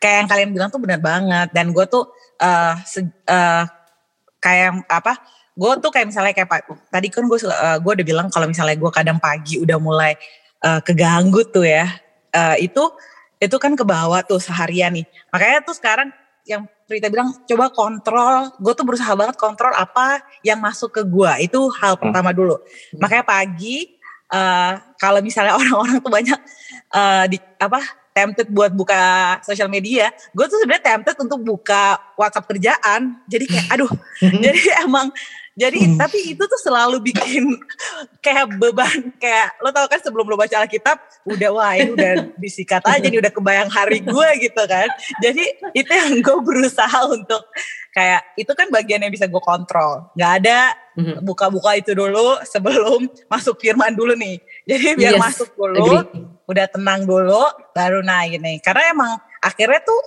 kayak 0.00 0.16
yang 0.24 0.28
kalian 0.32 0.50
bilang 0.56 0.68
tuh 0.72 0.80
benar 0.80 1.00
banget 1.04 1.48
dan 1.52 1.76
gue 1.76 1.84
tuh 1.84 2.08
uh, 2.40 2.74
uh, 3.28 3.64
kayak 4.40 4.80
apa? 4.88 5.20
Gue 5.52 5.70
tuh 5.84 5.92
kayak 5.92 6.08
misalnya 6.08 6.32
kayak 6.32 6.48
tadi 6.88 7.12
kan 7.12 7.28
gue 7.28 7.38
uh, 7.44 7.76
gue 7.84 7.92
udah 8.00 8.06
bilang 8.08 8.26
kalau 8.32 8.48
misalnya 8.48 8.80
gue 8.80 8.90
kadang 8.96 9.20
pagi 9.20 9.60
udah 9.60 9.76
mulai 9.76 10.16
uh, 10.64 10.80
keganggu 10.80 11.44
tuh 11.52 11.68
ya 11.68 11.84
uh, 12.32 12.56
itu 12.56 12.80
itu 13.44 13.56
kan 13.60 13.72
ke 13.76 13.84
bawah 13.84 14.20
tuh 14.24 14.40
seharian 14.40 14.92
nih. 14.96 15.06
Makanya 15.30 15.58
tuh 15.64 15.76
sekarang 15.76 16.08
yang 16.44 16.68
Rita 16.84 17.08
bilang 17.08 17.32
coba 17.48 17.72
kontrol, 17.72 18.52
gue 18.60 18.72
tuh 18.76 18.84
berusaha 18.84 19.16
banget 19.16 19.40
kontrol 19.40 19.72
apa 19.72 20.20
yang 20.44 20.60
masuk 20.60 20.92
ke 20.92 21.02
gue 21.04 21.48
itu 21.48 21.60
hal 21.80 21.96
hmm. 21.96 22.02
pertama 22.04 22.30
dulu. 22.36 22.60
Hmm. 22.60 23.00
Makanya 23.00 23.24
pagi 23.24 23.96
uh, 24.28 24.76
kalau 25.00 25.24
misalnya 25.24 25.56
orang-orang 25.60 25.96
tuh 26.04 26.12
banyak 26.12 26.40
uh, 26.92 27.24
di 27.24 27.40
apa 27.56 28.03
tempted 28.14 28.46
buat 28.54 28.70
buka 28.70 29.02
sosial 29.42 29.66
media, 29.66 30.08
gue 30.30 30.46
tuh 30.46 30.62
sebenarnya 30.62 30.94
tempted 30.94 31.18
untuk 31.18 31.42
buka 31.42 31.98
WhatsApp 32.14 32.46
kerjaan. 32.46 33.18
Jadi 33.26 33.44
kayak 33.50 33.66
aduh, 33.74 33.90
jadi 34.44 34.86
emang 34.86 35.10
jadi 35.54 35.86
hmm. 35.86 35.98
tapi 36.02 36.34
itu 36.34 36.42
tuh 36.42 36.60
selalu 36.66 36.98
bikin 36.98 37.46
kayak 38.24 38.58
beban 38.58 39.14
kayak 39.22 39.54
lo 39.62 39.70
tau 39.70 39.86
kan 39.86 40.02
sebelum 40.02 40.26
lo 40.26 40.34
baca 40.34 40.66
Alkitab 40.66 40.98
udah 41.30 41.50
wah 41.54 41.78
ini 41.78 41.94
udah 41.94 42.34
disikat 42.42 42.82
aja 42.82 43.06
nih 43.06 43.22
udah 43.22 43.30
kebayang 43.30 43.70
hari 43.70 44.02
gue 44.02 44.28
gitu 44.42 44.62
kan. 44.66 44.90
Jadi 45.22 45.44
itu 45.78 45.90
yang 45.90 46.18
gue 46.18 46.38
berusaha 46.42 47.06
untuk 47.06 47.46
kayak 47.94 48.34
itu 48.34 48.50
kan 48.50 48.66
bagian 48.74 49.06
yang 49.06 49.14
bisa 49.14 49.30
gue 49.30 49.38
kontrol. 49.38 50.10
Gak 50.18 50.42
ada 50.42 50.74
hmm. 50.98 51.22
buka-buka 51.22 51.78
itu 51.78 51.94
dulu 51.94 52.42
sebelum 52.42 53.06
masuk 53.30 53.54
firman 53.62 53.94
dulu 53.94 54.18
nih. 54.18 54.42
Jadi 54.66 54.98
biar 54.98 55.14
yes, 55.14 55.22
masuk 55.22 55.54
dulu, 55.54 56.02
agree. 56.02 56.33
Udah 56.44 56.66
tenang 56.68 57.04
dulu, 57.08 57.44
baru 57.72 58.00
naik 58.04 58.40
nih. 58.40 58.56
Karena 58.60 58.92
emang 58.92 59.12
akhirnya 59.40 59.80
tuh 59.84 60.00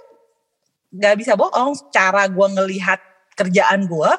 gak 0.93 1.15
bisa 1.19 1.36
bohong 1.36 1.76
cara 1.91 2.26
gue 2.26 2.47
ngelihat 2.58 3.00
kerjaan 3.38 3.86
gue 3.86 4.12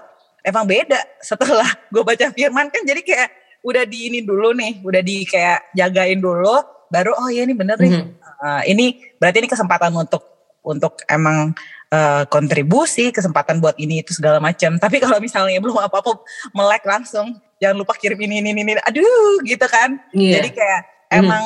emang 0.47 0.65
beda 0.65 1.01
setelah 1.29 1.67
gue 1.91 2.03
baca 2.05 2.31
firman 2.31 2.69
kan 2.71 2.83
jadi 2.87 3.01
kayak 3.03 3.29
udah 3.67 3.83
di 3.85 4.13
ini 4.13 4.23
dulu 4.23 4.55
nih 4.55 4.85
udah 4.87 5.03
di 5.03 5.27
kayak 5.27 5.75
jagain 5.75 6.23
dulu 6.23 6.63
baru 6.89 7.13
oh 7.19 7.29
ya 7.29 7.45
ini 7.45 7.53
bener 7.53 7.77
nih 7.77 7.91
mm 7.91 8.01
-hmm. 8.01 8.13
uh, 8.41 8.63
ini 8.65 9.03
berarti 9.19 9.43
ini 9.45 9.49
kesempatan 9.51 9.93
untuk 9.93 10.23
untuk 10.63 11.03
emang 11.11 11.53
uh, 11.91 12.23
kontribusi 12.31 13.11
kesempatan 13.11 13.59
buat 13.59 13.75
ini 13.77 14.07
itu 14.07 14.15
segala 14.15 14.39
macam 14.39 14.79
tapi 14.79 15.01
kalau 15.05 15.19
misalnya 15.19 15.59
belum 15.59 15.77
apa 15.83 16.01
apa 16.01 16.23
melek 16.55 16.87
langsung 16.87 17.35
jangan 17.59 17.77
lupa 17.83 17.99
kirim 17.99 18.17
ini 18.23 18.41
ini 18.41 18.55
ini 18.55 18.73
aduh 18.79 19.43
gitu 19.43 19.67
kan 19.67 19.99
yeah. 20.15 20.39
jadi 20.39 20.49
kayak 20.55 20.81
mm. 20.87 21.19
emang 21.19 21.45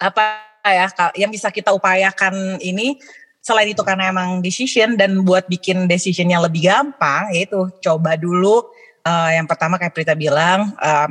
apa 0.00 0.40
ya 0.64 0.88
yang 1.16 1.30
bisa 1.30 1.52
kita 1.52 1.70
upayakan 1.76 2.56
ini 2.64 2.96
selain 3.40 3.72
itu 3.72 3.80
karena 3.80 4.12
emang 4.12 4.44
decision 4.44 4.96
dan 4.96 5.24
buat 5.24 5.48
bikin 5.48 5.88
decision 5.88 6.28
yang 6.28 6.44
lebih 6.44 6.68
gampang 6.68 7.32
yaitu 7.32 7.68
coba 7.80 8.16
dulu 8.16 8.64
uh, 9.04 9.30
yang 9.32 9.48
pertama 9.48 9.80
kayak 9.80 9.96
Prita 9.96 10.12
bilang 10.12 10.76
um, 10.76 11.10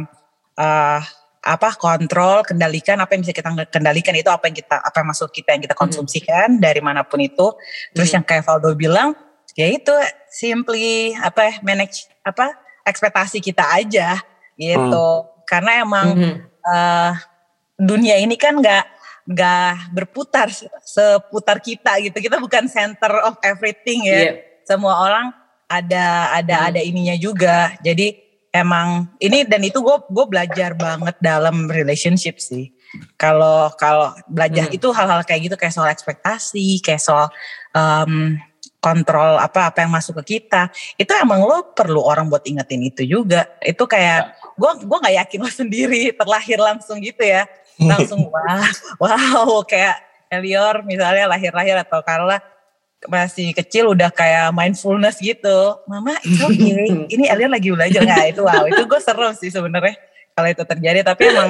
uh, 0.58 1.02
apa 1.40 1.70
kontrol 1.80 2.44
kendalikan 2.44 3.00
apa 3.00 3.16
yang 3.16 3.24
bisa 3.24 3.34
kita 3.34 3.50
kendalikan 3.72 4.12
itu 4.14 4.28
apa 4.28 4.52
yang 4.52 4.56
kita 4.60 4.76
apa 4.76 4.96
yang 5.02 5.08
masuk 5.10 5.30
kita 5.32 5.56
yang 5.56 5.64
kita 5.64 5.74
hmm. 5.74 5.84
konsumsikan 5.88 6.48
hmm. 6.60 6.62
dari 6.62 6.82
mana 6.84 7.02
pun 7.08 7.24
itu 7.24 7.56
terus 7.96 8.12
hmm. 8.12 8.16
yang 8.22 8.24
kayak 8.28 8.44
Valdo 8.46 8.76
bilang 8.76 9.16
ya 9.58 9.66
itu 9.66 9.92
simply 10.30 11.16
apa 11.18 11.64
manage 11.66 12.06
apa 12.22 12.54
ekspektasi 12.86 13.42
kita 13.42 13.66
aja 13.66 14.22
gitu 14.60 15.08
hmm. 15.24 15.48
karena 15.48 15.72
emang 15.82 16.08
hmm. 16.14 16.36
uh, 16.68 17.12
dunia 17.80 18.20
ini 18.20 18.36
kan 18.36 18.60
nggak 18.60 18.86
nggak 19.30 19.94
berputar 19.96 20.52
seputar 20.84 21.64
kita 21.64 21.96
gitu. 22.04 22.18
Kita 22.20 22.38
bukan 22.38 22.68
center 22.68 23.24
of 23.24 23.40
everything 23.46 24.10
ya. 24.10 24.14
Yeah. 24.14 24.34
Semua 24.68 25.00
orang 25.02 25.26
ada 25.70 26.36
ada 26.36 26.56
hmm. 26.60 26.68
ada 26.74 26.82
ininya 26.84 27.16
juga. 27.16 27.74
Jadi 27.80 28.18
emang 28.50 29.06
ini 29.22 29.46
dan 29.46 29.62
itu 29.62 29.80
gue 29.80 29.98
gue 30.10 30.26
belajar 30.26 30.74
banget 30.74 31.16
dalam 31.22 31.70
relationship 31.70 32.42
sih. 32.42 32.74
Kalau 33.16 33.70
kalau 33.78 34.12
belajar 34.26 34.68
hmm. 34.68 34.78
itu 34.82 34.88
hal-hal 34.90 35.22
kayak 35.22 35.50
gitu 35.50 35.56
kayak 35.56 35.74
soal 35.78 35.90
ekspektasi, 35.94 36.82
kayak 36.82 37.02
soal 37.02 37.30
um, 37.78 38.34
kontrol 38.80 39.36
apa 39.38 39.70
apa 39.70 39.84
yang 39.84 39.92
masuk 39.92 40.24
ke 40.24 40.40
kita 40.40 40.72
itu 40.96 41.12
emang 41.20 41.44
lo 41.44 41.76
perlu 41.76 42.00
orang 42.00 42.32
buat 42.32 42.48
ingetin 42.48 42.80
itu 42.88 43.04
juga 43.04 43.44
itu 43.60 43.84
kayak 43.84 44.40
gue 44.56 44.72
ya. 44.72 44.84
gue 44.88 44.98
nggak 45.04 45.16
yakin 45.20 45.40
lo 45.44 45.52
sendiri 45.62 46.04
terlahir 46.16 46.58
langsung 46.58 46.98
gitu 47.04 47.20
ya 47.20 47.44
langsung 47.80 48.28
wah 48.28 48.68
wow 49.00 49.64
kayak 49.72 49.96
Elior 50.30 50.86
misalnya 50.86 51.26
lahir-lahir 51.26 51.74
atau 51.82 52.06
Carla 52.06 52.38
masih 53.08 53.56
kecil 53.56 53.96
udah 53.96 54.12
kayak 54.12 54.52
mindfulness 54.52 55.18
gitu. 55.24 55.80
Mama 55.88 56.20
itu 56.22 56.46
okay. 56.46 57.08
ini 57.16 57.26
Elior 57.26 57.50
lagi 57.50 57.72
belajar 57.72 58.04
nggak? 58.04 58.36
Itu 58.36 58.42
wow 58.46 58.68
itu 58.68 58.84
gue 58.86 59.00
serem 59.02 59.34
sih 59.34 59.50
sebenarnya 59.50 59.96
kalau 60.36 60.50
itu 60.52 60.64
terjadi. 60.68 61.00
Tapi 61.02 61.22
emang 61.32 61.50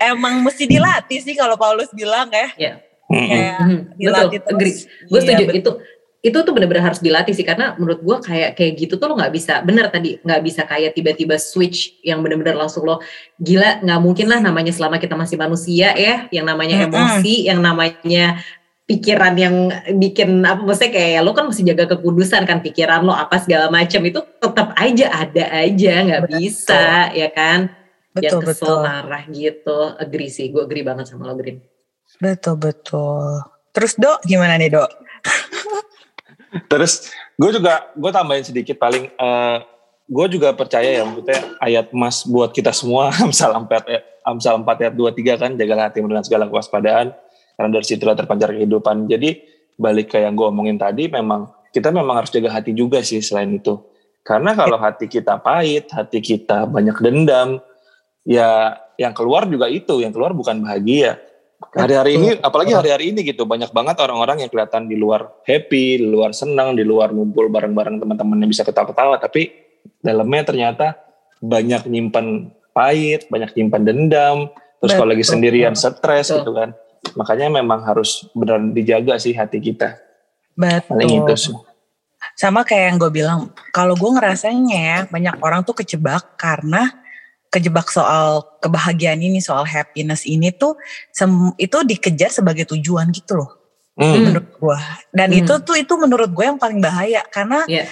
emang 0.00 0.34
mesti 0.42 0.64
dilatih 0.66 1.20
sih 1.22 1.36
kalau 1.38 1.54
Paulus 1.60 1.92
bilang 1.94 2.32
ya. 2.32 2.48
Yeah. 2.58 2.76
kayak 3.12 3.58
dilatih 4.00 4.40
betul, 4.40 4.56
terus. 4.56 4.76
Gue 5.06 5.20
iya, 5.20 5.36
setuju. 5.36 5.52
itu 5.52 5.70
itu 6.22 6.38
tuh 6.38 6.54
bener-bener 6.54 6.86
harus 6.86 7.02
dilatih 7.02 7.34
sih 7.34 7.42
karena 7.42 7.74
menurut 7.74 7.98
gue 7.98 8.16
kayak 8.22 8.54
kayak 8.54 8.72
gitu 8.78 8.94
tuh 8.94 9.10
lo 9.10 9.18
nggak 9.18 9.34
bisa 9.34 9.58
bener 9.66 9.90
tadi 9.90 10.22
nggak 10.22 10.40
bisa 10.46 10.62
kayak 10.62 10.94
tiba-tiba 10.94 11.34
switch 11.34 11.98
yang 12.06 12.22
bener-bener 12.22 12.54
langsung 12.54 12.86
lo 12.86 13.02
gila 13.42 13.82
nggak 13.82 14.00
mungkin 14.00 14.30
lah 14.30 14.38
namanya 14.38 14.70
selama 14.70 15.02
kita 15.02 15.18
masih 15.18 15.34
manusia 15.34 15.90
ya 15.98 16.30
yang 16.30 16.46
namanya 16.46 16.78
mm 16.78 16.82
-hmm. 16.86 16.94
emosi 16.94 17.34
yang 17.50 17.58
namanya 17.58 18.38
pikiran 18.86 19.34
yang 19.34 19.54
bikin 19.98 20.46
apa 20.46 20.62
maksudnya 20.62 20.94
kayak 20.94 21.20
lo 21.26 21.34
kan 21.34 21.50
mesti 21.50 21.62
jaga 21.66 21.84
kekudusan 21.96 22.46
kan 22.46 22.62
pikiran 22.62 23.02
lo 23.02 23.14
apa 23.14 23.42
segala 23.42 23.66
macam 23.66 24.02
itu 24.06 24.22
tetap 24.22 24.78
aja 24.78 25.06
ada 25.26 25.44
aja 25.58 25.92
nggak 26.06 26.22
bisa 26.38 27.10
ya 27.14 27.28
kan? 27.34 27.70
Betul, 28.12 28.28
yang 28.28 28.38
kesel 28.44 28.68
betul. 28.68 28.84
marah 28.84 29.24
gitu. 29.32 29.78
Agree 29.96 30.28
sih 30.28 30.52
gue 30.52 30.62
agree 30.68 30.84
banget 30.84 31.08
sama 31.08 31.32
lo 31.32 31.34
Green 31.34 31.58
betul 32.20 32.60
betul. 32.60 33.42
Terus 33.72 33.96
dok 33.96 34.20
gimana 34.28 34.60
nih 34.60 34.68
dok 34.68 34.90
Terus 36.68 37.08
gue 37.40 37.50
juga 37.56 37.88
gue 37.96 38.10
tambahin 38.12 38.44
sedikit 38.44 38.76
paling 38.76 39.08
uh, 39.16 39.64
gue 40.04 40.26
juga 40.36 40.52
percaya 40.52 41.00
ya 41.00 41.02
maksudnya 41.08 41.56
ayat 41.62 41.88
emas 41.96 42.28
buat 42.28 42.52
kita 42.52 42.74
semua 42.76 43.08
Amsal 43.24 43.56
4 43.56 44.26
Amsal 44.28 44.60
4 44.60 44.82
ayat 44.84 44.94
2 44.94 45.16
3 45.16 45.42
kan 45.42 45.50
jaga 45.56 45.88
hatimu 45.88 46.12
dengan 46.12 46.24
segala 46.24 46.44
kewaspadaan 46.52 47.16
karena 47.56 47.68
dari 47.72 47.86
situlah 47.86 48.16
terpancar 48.16 48.52
kehidupan. 48.52 49.08
Jadi 49.08 49.40
balik 49.80 50.12
ke 50.12 50.20
yang 50.20 50.36
gue 50.36 50.46
omongin 50.46 50.76
tadi 50.76 51.08
memang 51.08 51.48
kita 51.72 51.88
memang 51.88 52.20
harus 52.20 52.28
jaga 52.28 52.52
hati 52.52 52.76
juga 52.76 53.00
sih 53.00 53.24
selain 53.24 53.48
itu. 53.56 53.80
Karena 54.22 54.54
kalau 54.54 54.78
hati 54.78 55.10
kita 55.10 55.40
pahit 55.40 55.90
hati 55.90 56.22
kita 56.22 56.68
banyak 56.68 56.94
dendam 57.02 57.58
ya 58.22 58.78
yang 59.00 59.10
keluar 59.16 59.48
juga 59.50 59.66
itu 59.66 59.98
yang 59.98 60.14
keluar 60.14 60.30
bukan 60.30 60.62
bahagia 60.62 61.18
hari-hari 61.70 62.18
ini 62.18 62.28
apalagi 62.42 62.72
hari-hari 62.74 63.04
ini 63.14 63.20
gitu 63.22 63.46
banyak 63.46 63.70
banget 63.70 63.96
orang-orang 64.02 64.44
yang 64.44 64.50
kelihatan 64.50 64.90
di 64.90 64.98
luar 64.98 65.30
happy 65.46 66.02
di 66.02 66.06
luar 66.08 66.34
senang 66.34 66.74
di 66.74 66.82
luar 66.82 67.14
ngumpul 67.14 67.46
bareng-bareng 67.52 68.02
teman-teman 68.02 68.42
yang 68.42 68.50
bisa 68.50 68.66
ketawa-ketawa 68.66 69.20
tapi 69.22 69.52
dalamnya 70.02 70.42
ternyata 70.42 70.86
banyak 71.42 71.86
nyimpan 71.86 72.50
pahit 72.72 73.28
banyak 73.28 73.52
nyimpan 73.54 73.82
dendam 73.82 74.38
terus 74.82 74.98
kalau 74.98 75.14
lagi 75.14 75.22
sendirian 75.22 75.78
stres 75.78 76.34
gitu 76.34 76.50
kan. 76.50 76.74
Makanya 77.14 77.62
memang 77.62 77.86
harus 77.86 78.26
benar 78.34 78.58
dijaga 78.58 79.14
sih 79.22 79.30
hati 79.30 79.62
kita. 79.62 79.94
Betul. 80.58 80.98
paling 80.98 81.10
itu 81.22 81.34
sih. 81.38 81.56
Sama 82.34 82.66
kayak 82.66 82.84
yang 82.90 82.96
gue 82.98 83.12
bilang 83.14 83.38
kalau 83.70 83.94
gue 83.94 84.10
ngerasanya 84.10 84.74
ya 84.74 84.98
banyak 85.06 85.38
orang 85.38 85.62
tuh 85.62 85.78
kejebak 85.78 86.34
karena 86.34 86.90
kejebak 87.52 87.92
soal 87.92 88.56
kebahagiaan 88.64 89.20
ini, 89.20 89.44
soal 89.44 89.68
happiness 89.68 90.24
ini 90.24 90.48
tuh 90.56 90.80
itu 91.60 91.76
dikejar 91.84 92.32
sebagai 92.32 92.64
tujuan 92.72 93.12
gitu 93.12 93.36
loh. 93.36 93.60
Hmm. 93.92 94.32
Menurut 94.32 94.48
gue. 94.56 94.78
Dan 95.12 95.28
hmm. 95.36 95.40
itu 95.44 95.54
tuh 95.60 95.76
itu 95.76 95.92
menurut 96.00 96.32
gue 96.32 96.44
yang 96.48 96.56
paling 96.56 96.80
bahaya 96.80 97.20
karena 97.28 97.68
yeah. 97.68 97.84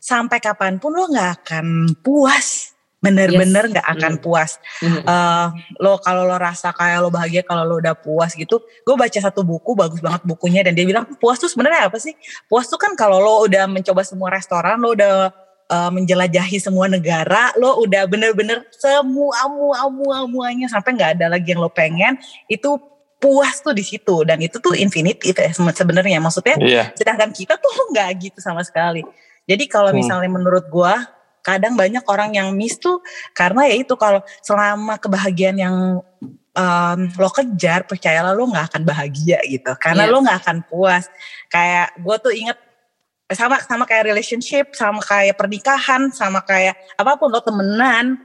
sampai 0.00 0.40
kapan 0.40 0.80
pun 0.80 0.96
lo 0.96 1.12
nggak 1.12 1.44
akan 1.44 1.92
puas. 2.00 2.72
Bener-bener 3.02 3.66
nggak 3.66 3.84
yes. 3.84 3.94
akan 3.98 4.12
hmm. 4.16 4.22
puas. 4.24 4.50
Hmm. 4.80 5.02
Uh, 5.04 5.46
lo 5.76 6.00
kalau 6.00 6.24
lo 6.24 6.38
rasa 6.40 6.72
kayak 6.72 7.04
lo 7.04 7.12
bahagia 7.12 7.44
kalau 7.44 7.68
lo 7.68 7.84
udah 7.84 7.92
puas 7.92 8.32
gitu. 8.32 8.64
Gue 8.86 8.96
baca 8.96 9.18
satu 9.20 9.44
buku 9.44 9.76
bagus 9.76 10.00
banget 10.00 10.24
bukunya 10.24 10.64
dan 10.64 10.72
dia 10.72 10.88
bilang 10.88 11.04
puas 11.20 11.36
tuh 11.36 11.52
sebenarnya 11.52 11.92
apa 11.92 12.00
sih? 12.00 12.16
Puas 12.48 12.64
tuh 12.70 12.80
kan 12.80 12.96
kalau 12.96 13.20
lo 13.20 13.44
udah 13.44 13.68
mencoba 13.68 14.06
semua 14.08 14.32
restoran, 14.32 14.80
lo 14.80 14.96
udah 14.96 15.34
uh, 15.72 15.88
menjelajahi 15.88 16.60
semua 16.60 16.86
negara, 16.92 17.48
lo 17.56 17.80
udah 17.80 18.04
bener-bener 18.04 18.68
semua 18.76 19.32
amu 19.48 19.72
amu 19.72 20.06
amuanya 20.12 20.68
sampai 20.68 20.92
nggak 20.92 21.16
ada 21.16 21.32
lagi 21.32 21.56
yang 21.56 21.64
lo 21.64 21.72
pengen, 21.72 22.20
itu 22.52 22.76
puas 23.16 23.62
tuh 23.64 23.72
di 23.72 23.86
situ 23.86 24.26
dan 24.26 24.36
itu 24.42 24.60
tuh 24.60 24.76
infinity 24.76 25.32
ya 25.32 25.48
sebenarnya 25.54 26.20
maksudnya. 26.20 26.60
Yeah. 26.60 26.86
Sedangkan 26.92 27.32
kita 27.32 27.56
tuh 27.56 27.72
nggak 27.96 28.08
gitu 28.20 28.38
sama 28.44 28.60
sekali. 28.60 29.00
Jadi 29.48 29.64
kalau 29.66 29.90
hmm. 29.90 29.98
misalnya 29.98 30.30
menurut 30.30 30.68
gua 30.68 31.08
kadang 31.42 31.74
banyak 31.74 32.06
orang 32.06 32.38
yang 32.38 32.54
miss 32.54 32.78
tuh 32.78 33.02
karena 33.34 33.66
ya 33.66 33.74
itu 33.82 33.98
kalau 33.98 34.22
selama 34.46 34.94
kebahagiaan 34.94 35.58
yang 35.58 35.98
um, 36.54 37.00
lo 37.18 37.28
kejar 37.34 37.82
percayalah 37.82 38.30
lo 38.30 38.46
nggak 38.46 38.70
akan 38.72 38.82
bahagia 38.86 39.42
gitu 39.50 39.74
karena 39.82 40.06
yeah. 40.06 40.12
lo 40.14 40.22
nggak 40.22 40.38
akan 40.38 40.58
puas 40.70 41.10
kayak 41.50 41.98
gue 41.98 42.16
tuh 42.22 42.32
inget 42.32 42.58
sama 43.30 43.62
sama 43.62 43.84
kayak 43.86 44.10
relationship, 44.10 44.74
sama 44.74 44.98
kayak 45.00 45.38
pernikahan, 45.38 46.10
sama 46.10 46.42
kayak 46.42 46.74
apa 46.98 47.14
pun 47.16 47.30
lo 47.30 47.40
temenan. 47.40 48.18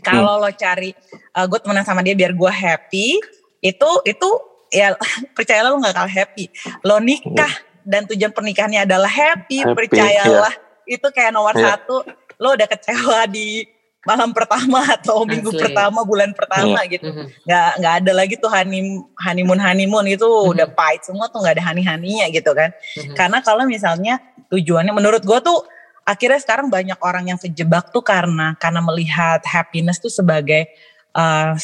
Kalau 0.00 0.40
hmm. 0.40 0.42
lo 0.46 0.50
cari 0.56 0.90
uh, 1.36 1.44
gue 1.44 1.58
temenan 1.60 1.84
sama 1.84 2.00
dia 2.00 2.16
biar 2.16 2.32
gue 2.32 2.52
happy, 2.52 3.20
itu 3.60 3.90
itu 4.08 4.28
ya 4.72 4.96
percayalah 5.36 5.70
lo 5.74 5.78
nggak 5.78 5.96
kalah 5.96 6.12
happy. 6.12 6.48
Lo 6.86 6.96
nikah 6.98 7.52
hmm. 7.52 7.84
dan 7.84 8.02
tujuan 8.08 8.32
pernikahannya 8.32 8.88
adalah 8.88 9.10
happy, 9.10 9.60
happy 9.62 9.76
percayalah 9.76 10.54
yeah. 10.54 10.94
itu 10.98 11.06
kayak 11.12 11.30
nomor 11.34 11.54
yeah. 11.54 11.76
satu. 11.76 12.02
Lo 12.40 12.56
udah 12.56 12.66
kecewa 12.66 13.28
di 13.28 13.68
malam 14.00 14.32
pertama 14.32 14.80
atau 14.96 15.28
minggu 15.28 15.52
Asli. 15.52 15.60
pertama 15.60 16.00
bulan 16.04 16.32
pertama 16.32 16.80
yeah. 16.84 16.92
gitu 16.92 17.08
nggak 17.44 17.70
nggak 17.80 17.94
ada 18.04 18.12
lagi 18.16 18.34
tuh 18.40 18.48
honeymoon 18.48 19.04
honeymoon 19.16 19.60
honeymoon 19.60 20.06
itu 20.08 20.24
mm-hmm. 20.24 20.52
udah 20.56 20.66
pahit 20.72 21.04
semua 21.04 21.28
tuh 21.28 21.44
nggak 21.44 21.60
ada 21.60 21.64
honey 21.68 21.84
honeynya 21.84 22.26
gitu 22.32 22.50
kan 22.56 22.72
mm-hmm. 22.72 23.14
karena 23.16 23.38
kalau 23.44 23.68
misalnya 23.68 24.18
tujuannya 24.48 24.92
menurut 24.96 25.22
gue 25.22 25.38
tuh 25.44 25.60
akhirnya 26.08 26.40
sekarang 26.40 26.72
banyak 26.72 26.96
orang 27.04 27.28
yang 27.30 27.38
kejebak 27.38 27.92
tuh 27.92 28.00
karena 28.00 28.56
karena 28.56 28.80
melihat 28.80 29.44
happiness 29.44 30.00
tuh 30.00 30.10
sebagai 30.10 30.66
uh, 31.12 31.54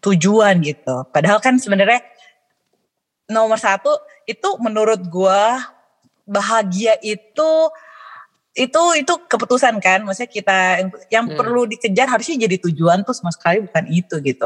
tujuan 0.00 0.64
gitu 0.64 1.06
padahal 1.12 1.38
kan 1.38 1.60
sebenarnya 1.60 2.02
nomor 3.30 3.60
satu 3.60 3.92
itu 4.26 4.48
menurut 4.58 4.98
gue 5.06 5.42
bahagia 6.26 6.96
itu 7.04 7.50
itu 8.52 8.82
itu 9.00 9.12
keputusan 9.32 9.80
kan 9.80 10.04
maksudnya 10.04 10.28
kita 10.28 10.58
yang, 10.76 10.88
yang 11.08 11.24
hmm. 11.32 11.38
perlu 11.40 11.64
dikejar 11.64 12.04
harusnya 12.04 12.36
jadi 12.44 12.56
tujuan 12.68 13.00
tuh 13.00 13.16
sama 13.16 13.32
sekali 13.32 13.64
bukan 13.64 13.84
itu 13.88 14.20
gitu 14.20 14.44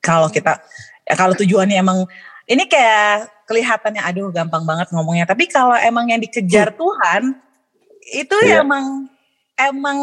kalau 0.00 0.32
kita 0.32 0.56
ya 1.04 1.14
kalau 1.14 1.36
tujuannya 1.36 1.76
emang 1.76 2.08
ini 2.48 2.64
kayak 2.64 3.28
kelihatannya 3.44 4.00
aduh 4.00 4.32
gampang 4.32 4.64
banget 4.64 4.88
ngomongnya 4.88 5.28
tapi 5.28 5.44
kalau 5.52 5.76
emang 5.76 6.08
yang 6.08 6.20
dikejar 6.22 6.72
hmm. 6.72 6.78
Tuhan 6.80 7.22
itu 8.16 8.36
yeah. 8.48 8.64
emang 8.64 9.04
emang 9.56 9.98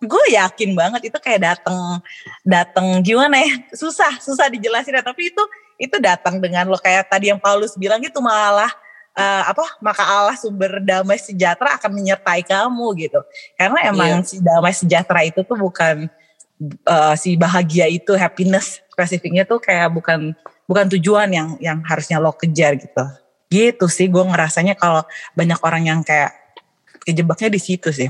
gue 0.00 0.24
yakin 0.32 0.72
banget 0.72 1.12
itu 1.12 1.18
kayak 1.20 1.40
datang 1.44 2.00
datang 2.46 2.86
gimana 3.04 3.40
ya 3.40 3.52
susah 3.76 4.16
susah 4.20 4.48
dijelasin 4.48 4.96
ya 4.96 5.04
tapi 5.04 5.28
itu 5.28 5.42
itu 5.76 5.96
datang 6.00 6.40
dengan 6.40 6.68
lo 6.68 6.80
kayak 6.80 7.08
tadi 7.08 7.28
yang 7.32 7.40
Paulus 7.40 7.76
bilang 7.76 8.00
itu 8.00 8.16
malah 8.20 8.70
uh, 9.18 9.42
apa 9.50 9.64
maka 9.82 10.02
Allah 10.06 10.38
sumber 10.38 10.78
damai 10.78 11.18
sejahtera 11.18 11.74
akan 11.74 11.90
menyertai 11.98 12.46
kamu 12.46 12.86
gitu 13.02 13.20
karena 13.58 13.78
emang 13.90 14.22
yeah. 14.22 14.24
si 14.24 14.36
damai 14.38 14.72
sejahtera 14.72 15.26
itu 15.26 15.42
tuh 15.42 15.58
bukan 15.58 16.06
uh, 16.86 17.14
si 17.18 17.34
bahagia 17.34 17.90
itu 17.90 18.14
happiness 18.14 18.78
spesifiknya 18.94 19.42
tuh 19.42 19.58
kayak 19.58 19.90
bukan 19.90 20.38
bukan 20.70 20.86
tujuan 20.96 21.28
yang 21.34 21.48
yang 21.58 21.78
harusnya 21.82 22.22
lo 22.22 22.30
kejar 22.32 22.78
gitu 22.78 23.04
gitu 23.48 23.86
sih 23.88 24.06
gue 24.06 24.22
ngerasanya 24.22 24.78
kalau 24.78 25.02
banyak 25.34 25.58
orang 25.64 25.82
yang 25.88 26.00
kayak 26.04 26.32
kejebaknya 27.02 27.48
di 27.48 27.60
situ 27.60 27.88
sih 27.90 28.08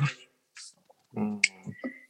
hmm. 1.14 1.38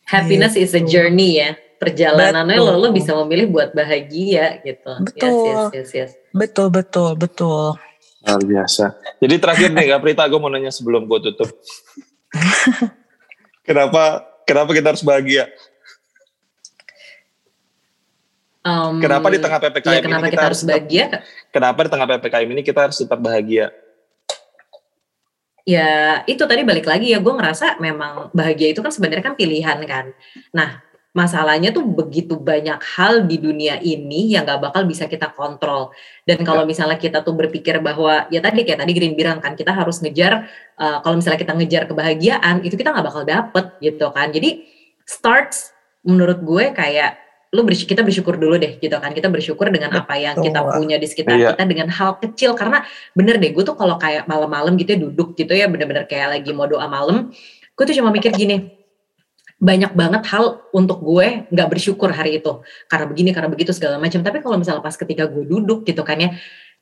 happiness 0.09 0.57
gitu. 0.57 0.65
is 0.65 0.73
a 0.75 0.81
gitu. 0.83 0.91
journey 0.99 1.39
ya 1.45 1.53
perjalanannya 1.79 2.59
betul. 2.59 2.75
lo 2.75 2.81
lo 2.81 2.89
bisa 2.91 3.13
memilih 3.23 3.53
buat 3.55 3.71
bahagia 3.77 4.59
gitu 4.65 4.93
betul 5.05 5.31
yes, 5.31 5.55
yes, 5.55 5.71
yes, 5.71 5.91
yes. 5.95 6.11
betul 6.33 6.73
betul 6.73 7.15
betul 7.15 7.77
Luar 8.27 8.43
biasa. 8.43 8.99
Jadi 9.23 9.35
terakhir 9.39 9.71
nih 9.71 9.87
Kak 9.95 10.01
Prita, 10.03 10.25
gue 10.27 10.41
mau 10.43 10.51
nanya 10.51 10.75
sebelum 10.75 11.07
gue 11.07 11.19
tutup. 11.31 11.51
kenapa 13.69 14.27
kenapa 14.43 14.71
kita 14.75 14.97
harus 14.97 15.05
bahagia? 15.07 15.47
Um, 18.69 19.01
kenapa 19.01 19.33
di 19.33 19.39
tengah 19.41 19.59
PPKM 19.65 19.97
ya, 19.97 20.01
kenapa 20.03 20.27
ini 20.27 20.29
kita, 20.29 20.35
kita 20.35 20.47
harus 20.51 20.63
bahagia? 20.67 21.05
Tetap, 21.09 21.23
kenapa 21.55 21.79
di 21.79 21.89
tengah 21.89 22.07
PPKM 22.11 22.49
ini 22.53 22.63
kita 22.67 22.81
harus 22.91 22.97
tetap 23.01 23.19
bahagia? 23.23 23.67
Ya 25.69 26.25
itu 26.25 26.41
tadi 26.49 26.65
balik 26.65 26.89
lagi 26.89 27.13
ya 27.13 27.21
gue 27.21 27.33
ngerasa 27.33 27.77
memang 27.77 28.33
bahagia 28.33 28.73
itu 28.73 28.81
kan 28.81 28.89
sebenarnya 28.89 29.25
kan 29.25 29.37
pilihan 29.37 29.79
kan. 29.85 30.17
Nah 30.53 30.81
masalahnya 31.19 31.75
tuh 31.75 31.83
begitu 31.83 32.39
banyak 32.39 32.79
hal 32.95 33.27
di 33.27 33.43
dunia 33.43 33.83
ini 33.83 34.39
yang 34.39 34.47
gak 34.47 34.71
bakal 34.71 34.87
bisa 34.87 35.11
kita 35.11 35.35
kontrol. 35.35 35.91
Dan 36.23 36.47
kalau 36.47 36.63
ya. 36.63 36.69
misalnya 36.71 36.95
kita 36.95 37.27
tuh 37.27 37.35
berpikir 37.35 37.83
bahwa 37.83 38.31
ya 38.31 38.39
tadi 38.39 38.63
kayak 38.63 38.87
tadi 38.87 38.93
Green 38.95 39.19
bilang 39.19 39.43
kan 39.43 39.59
kita 39.59 39.75
harus 39.75 39.99
ngejar 39.99 40.47
uh, 40.79 41.03
kalau 41.03 41.19
misalnya 41.19 41.43
kita 41.43 41.59
ngejar 41.59 41.83
kebahagiaan 41.91 42.63
itu 42.63 42.79
kita 42.79 42.95
nggak 42.95 43.07
bakal 43.11 43.23
dapet 43.27 43.67
gitu 43.83 44.07
kan. 44.15 44.31
Jadi 44.31 44.63
starts 45.03 45.75
menurut 46.07 46.39
gue 46.47 46.71
kayak 46.71 47.29
lu 47.49 47.65
bersyukur, 47.65 47.97
kita 47.97 48.03
bersyukur 48.05 48.35
dulu 48.37 48.61
deh 48.61 48.77
gitu 48.77 48.93
kan 49.01 49.09
kita 49.17 49.33
bersyukur 49.33 49.73
dengan 49.73 49.97
apa 49.97 50.21
yang 50.21 50.37
kita 50.37 50.61
punya 50.69 51.01
di 51.01 51.09
sekitar 51.09 51.33
iya. 51.33 51.57
kita 51.57 51.65
dengan 51.65 51.89
hal 51.89 52.21
kecil 52.21 52.53
karena 52.53 52.85
bener 53.17 53.41
deh 53.41 53.57
gue 53.57 53.65
tuh 53.65 53.73
kalau 53.73 53.97
kayak 53.97 54.29
malam-malam 54.29 54.77
gitu 54.77 54.93
ya 54.93 55.01
duduk 55.01 55.33
gitu 55.33 55.57
ya 55.57 55.65
bener-bener 55.65 56.05
kayak 56.05 56.37
lagi 56.37 56.53
mau 56.53 56.69
doa 56.69 56.85
malam 56.85 57.33
gue 57.73 57.85
tuh 57.89 57.97
cuma 57.97 58.13
mikir 58.13 58.37
gini 58.37 58.78
banyak 59.59 59.91
banget 59.99 60.23
hal 60.31 60.63
untuk 60.71 61.03
gue 61.03 61.51
nggak 61.51 61.69
bersyukur 61.69 62.15
hari 62.15 62.39
itu. 62.39 62.63
Karena 62.87 63.07
begini 63.11 63.31
karena 63.35 63.51
begitu 63.51 63.75
segala 63.75 63.99
macam. 63.99 64.23
Tapi 64.23 64.39
kalau 64.39 64.57
misalnya 64.57 64.83
pas 64.83 64.95
ketika 64.95 65.27
gue 65.27 65.45
duduk 65.45 65.83
gitu 65.83 66.07
kan 66.07 66.19
ya 66.19 66.31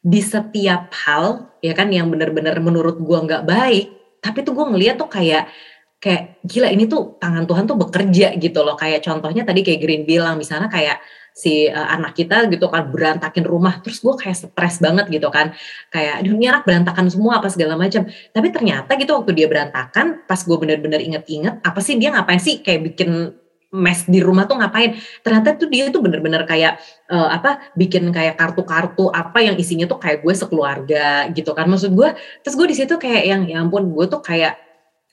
di 0.06 0.20
setiap 0.20 0.92
hal 0.92 1.50
ya 1.64 1.72
kan 1.72 1.88
yang 1.90 2.12
benar-benar 2.12 2.60
menurut 2.62 3.00
gue 3.00 3.18
nggak 3.26 3.42
baik 3.48 3.86
tapi 4.20 4.44
tuh 4.46 4.54
gue 4.54 4.66
ngeliat 4.70 5.00
tuh 5.00 5.10
kayak 5.10 5.50
kayak 5.96 6.42
gila 6.44 6.68
ini 6.70 6.84
tuh 6.86 7.16
tangan 7.18 7.48
Tuhan 7.48 7.64
tuh 7.64 7.76
bekerja 7.80 8.36
gitu 8.36 8.60
loh. 8.62 8.76
Kayak 8.76 9.02
contohnya 9.02 9.42
tadi 9.42 9.64
kayak 9.64 9.80
Green 9.80 10.02
bilang 10.04 10.36
misalnya 10.36 10.68
kayak 10.68 11.00
si 11.36 11.68
uh, 11.68 11.88
anak 11.92 12.16
kita 12.16 12.48
gitu 12.48 12.72
kan 12.72 12.88
berantakin 12.88 13.44
rumah 13.44 13.84
terus 13.84 14.00
gue 14.00 14.16
kayak 14.16 14.48
stres 14.48 14.80
banget 14.80 15.12
gitu 15.12 15.28
kan. 15.28 15.52
Kayak 15.92 16.24
ini 16.24 16.48
anak 16.48 16.64
berantakan 16.64 17.12
semua 17.12 17.44
apa 17.44 17.52
segala 17.52 17.76
macam. 17.76 18.08
Tapi 18.08 18.48
ternyata 18.48 18.96
gitu 18.96 19.12
waktu 19.12 19.36
dia 19.36 19.44
berantakan 19.44 20.24
pas 20.24 20.40
gue 20.40 20.56
bener-bener 20.56 21.04
inget-inget 21.04 21.60
apa 21.60 21.84
sih 21.84 22.00
dia 22.00 22.16
ngapain 22.16 22.40
sih 22.40 22.64
kayak 22.64 22.88
bikin 22.88 23.36
mes 23.76 24.08
di 24.08 24.24
rumah 24.24 24.48
tuh 24.48 24.56
ngapain? 24.56 24.96
Ternyata 25.20 25.60
tuh 25.60 25.68
dia 25.68 25.92
tuh 25.92 26.00
bener-bener 26.00 26.48
kayak 26.48 26.80
uh, 27.12 27.28
apa 27.28 27.60
bikin 27.76 28.08
kayak 28.08 28.40
kartu-kartu 28.40 29.12
apa 29.12 29.44
yang 29.44 29.60
isinya 29.60 29.84
tuh 29.84 30.00
kayak 30.00 30.24
gue 30.24 30.32
sekeluarga 30.32 31.28
gitu 31.36 31.52
kan. 31.52 31.68
Maksud 31.68 31.92
gue 31.92 32.16
terus 32.40 32.56
gue 32.56 32.66
di 32.72 32.76
situ 32.80 32.96
kayak 32.96 33.22
yang 33.28 33.42
ya 33.44 33.60
ampun 33.60 33.92
gue 33.92 34.08
tuh 34.08 34.24
kayak 34.24 34.65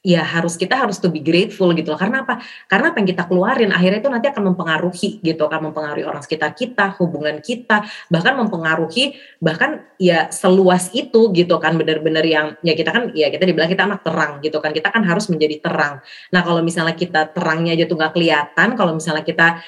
ya 0.03 0.19
harus 0.19 0.59
kita 0.59 0.75
harus 0.75 0.99
to 0.99 1.07
be 1.07 1.23
grateful 1.23 1.71
gitu 1.71 1.95
loh. 1.95 1.99
Karena 1.99 2.27
apa? 2.27 2.43
Karena 2.67 2.91
apa 2.91 2.99
yang 2.99 3.07
kita 3.07 3.23
keluarin 3.25 3.71
akhirnya 3.71 4.03
itu 4.03 4.11
nanti 4.11 4.27
akan 4.27 4.43
mempengaruhi 4.51 5.23
gitu 5.23 5.43
kan, 5.47 5.63
mempengaruhi 5.63 6.03
orang 6.03 6.19
sekitar 6.19 6.51
kita, 6.51 6.91
hubungan 6.99 7.39
kita, 7.39 7.87
bahkan 8.11 8.35
mempengaruhi 8.35 9.15
bahkan 9.39 9.87
ya 9.95 10.27
seluas 10.27 10.91
itu 10.91 11.31
gitu 11.31 11.55
kan 11.63 11.79
benar-benar 11.79 12.27
yang 12.27 12.59
ya 12.59 12.75
kita 12.75 12.91
kan 12.91 13.15
ya 13.15 13.31
kita 13.31 13.47
dibilang 13.47 13.71
kita 13.71 13.87
anak 13.87 14.03
terang 14.03 14.43
gitu 14.43 14.59
kan. 14.59 14.75
Kita 14.75 14.91
kan 14.91 15.07
harus 15.07 15.31
menjadi 15.31 15.63
terang. 15.63 16.03
Nah, 16.35 16.41
kalau 16.43 16.59
misalnya 16.59 16.93
kita 16.99 17.31
terangnya 17.31 17.71
aja 17.79 17.87
tuh 17.87 17.95
nggak 17.95 18.11
kelihatan, 18.11 18.67
kalau 18.75 18.91
misalnya 18.99 19.23
kita 19.23 19.63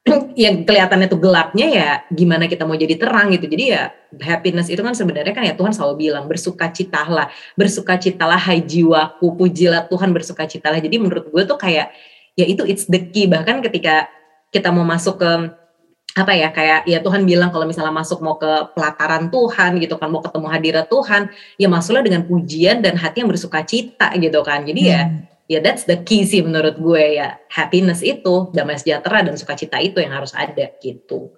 yang 0.42 0.64
kelihatannya 0.64 1.06
tuh 1.12 1.20
gelapnya 1.20 1.66
ya 1.68 1.90
gimana 2.08 2.48
kita 2.48 2.64
mau 2.64 2.76
jadi 2.76 2.96
terang 2.96 3.28
gitu. 3.36 3.46
Jadi 3.46 3.64
ya 3.76 3.92
happiness 4.20 4.72
itu 4.72 4.80
kan 4.80 4.96
sebenarnya 4.96 5.34
kan 5.36 5.44
ya 5.44 5.54
Tuhan 5.54 5.76
selalu 5.76 6.08
bilang 6.08 6.24
bersukacitalah, 6.24 7.28
bersukacitalah 7.54 8.40
hai 8.40 8.64
jiwaku, 8.64 9.36
pujilah 9.36 9.86
Tuhan 9.92 10.10
bersukacitalah. 10.16 10.80
Jadi 10.80 10.96
menurut 10.96 11.28
gue 11.28 11.42
tuh 11.44 11.58
kayak 11.60 11.92
ya 12.34 12.44
itu 12.48 12.64
it's 12.64 12.88
the 12.88 13.00
key 13.12 13.28
bahkan 13.28 13.60
ketika 13.60 14.08
kita 14.48 14.72
mau 14.72 14.82
masuk 14.82 15.20
ke 15.20 15.30
apa 16.10 16.32
ya 16.34 16.50
kayak 16.50 16.90
ya 16.90 16.98
Tuhan 16.98 17.22
bilang 17.22 17.54
kalau 17.54 17.70
misalnya 17.70 17.94
masuk 17.94 18.18
mau 18.18 18.34
ke 18.34 18.74
pelataran 18.74 19.30
Tuhan 19.30 19.78
gitu 19.78 19.94
kan 19.94 20.10
mau 20.10 20.18
ketemu 20.18 20.46
hadirat 20.50 20.86
Tuhan 20.90 21.30
ya 21.54 21.70
masuklah 21.70 22.02
dengan 22.02 22.26
pujian 22.26 22.82
dan 22.82 22.98
hati 22.98 23.22
yang 23.22 23.30
bersukacita 23.30 24.10
gitu 24.18 24.42
kan 24.42 24.66
jadi 24.66 24.82
ya 24.82 25.00
hmm. 25.06 25.14
ya 25.14 25.29
ya 25.50 25.58
that's 25.58 25.82
the 25.90 25.98
key 26.06 26.22
sih 26.22 26.46
menurut 26.46 26.78
gue 26.78 27.18
ya 27.18 27.34
happiness 27.50 28.06
itu 28.06 28.54
damai 28.54 28.78
sejahtera 28.78 29.26
dan 29.26 29.34
sukacita 29.34 29.82
itu 29.82 29.98
yang 29.98 30.14
harus 30.14 30.30
ada 30.30 30.70
gitu. 30.78 31.34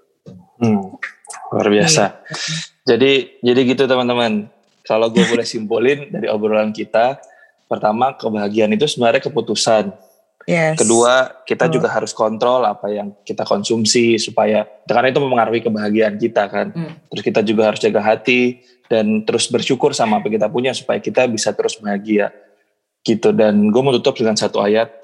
Hmm, 0.61 1.01
luar 1.49 1.69
biasa. 1.73 2.21
Hmm. 2.21 2.61
Jadi 2.93 3.41
jadi 3.41 3.61
gitu 3.65 3.89
teman-teman. 3.89 4.53
Kalau 4.85 5.09
gue 5.15 5.23
boleh 5.25 5.47
simpulin 5.47 6.11
dari 6.11 6.27
obrolan 6.27 6.75
kita, 6.75 7.17
pertama 7.71 8.13
kebahagiaan 8.19 8.75
itu 8.75 8.85
sebenarnya 8.85 9.23
keputusan. 9.31 9.95
Yes. 10.43 10.75
Kedua, 10.75 11.47
kita 11.47 11.71
oh. 11.71 11.73
juga 11.79 11.87
harus 11.87 12.11
kontrol 12.11 12.67
apa 12.67 12.91
yang 12.91 13.15
kita 13.23 13.47
konsumsi 13.47 14.19
supaya 14.19 14.67
karena 14.91 15.15
itu 15.15 15.23
mempengaruhi 15.23 15.63
kebahagiaan 15.63 16.19
kita 16.19 16.51
kan. 16.51 16.75
Hmm. 16.75 16.99
Terus 17.15 17.23
kita 17.25 17.41
juga 17.47 17.71
harus 17.73 17.81
jaga 17.81 18.03
hati 18.03 18.61
dan 18.91 19.23
terus 19.23 19.47
bersyukur 19.49 19.95
sama 19.95 20.19
apa 20.19 20.29
yang 20.29 20.43
kita 20.43 20.49
punya 20.51 20.75
supaya 20.75 20.99
kita 20.99 21.31
bisa 21.31 21.55
terus 21.55 21.79
bahagia 21.79 22.35
gitu 23.03 23.35
dan 23.35 23.71
gue 23.71 23.83
mau 23.83 23.91
tutup 23.95 24.15
dengan 24.15 24.39
satu 24.39 24.63
ayat 24.63 25.03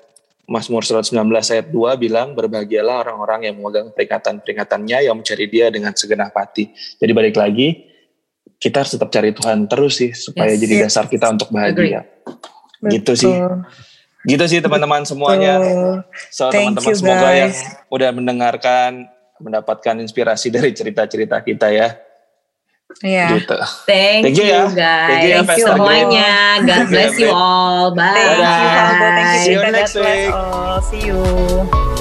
Mazmur 0.49 0.81
119 0.81 1.13
ayat 1.29 1.67
2 1.69 1.77
bilang 2.01 2.33
berbahagialah 2.33 3.05
orang-orang 3.05 3.53
yang 3.53 3.55
memegang 3.61 3.93
peringatan-peringatannya 3.93 5.05
yang 5.05 5.15
mencari 5.21 5.45
dia 5.45 5.69
dengan 5.69 5.93
segenap 5.93 6.33
hati. 6.33 6.73
Jadi 6.97 7.13
balik 7.13 7.37
lagi 7.37 7.85
kita 8.57 8.81
harus 8.81 8.97
tetap 8.97 9.13
cari 9.13 9.37
Tuhan 9.37 9.69
terus 9.69 10.01
sih 10.01 10.17
supaya 10.17 10.57
yes, 10.57 10.61
jadi 10.65 10.75
yes. 10.75 10.83
dasar 10.89 11.05
kita 11.05 11.27
untuk 11.37 11.53
bahagia. 11.53 12.09
Betul. 12.81 12.89
Gitu 12.97 13.13
sih. 13.29 13.35
Gitu 14.25 14.45
sih 14.49 14.59
teman-teman 14.65 15.05
semuanya. 15.05 15.61
So 16.33 16.49
teman-teman 16.49 16.97
semoga 16.97 17.29
yang 17.37 17.53
udah 17.93 18.11
mendengarkan 18.17 19.05
mendapatkan 19.45 20.01
inspirasi 20.01 20.49
dari 20.57 20.73
cerita-cerita 20.73 21.45
kita 21.45 21.69
ya. 21.77 21.93
Iya. 23.05 23.37
Gitu. 23.37 23.59
Thank, 23.85 24.23
Thank 24.25 24.37
you, 24.41 24.47
ya. 24.49 24.65
guys. 24.73 24.75
Thank 24.75 25.23
you, 25.23 25.31
ya, 25.31 25.41
Thank 25.45 25.61
you 25.61 25.67
semuanya. 25.69 26.31
God 26.65 26.85
bless 26.89 27.15
you 27.21 27.31
all. 27.31 27.93
Bye. 27.93 28.17
Thank 28.17 28.41
you, 28.41 28.49
Thank 28.99 29.29
you. 29.29 29.45
See 29.45 29.55
you 29.55 29.63
next 29.69 29.95
week. 29.95 30.33
See 30.89 31.03
you. 31.05 31.98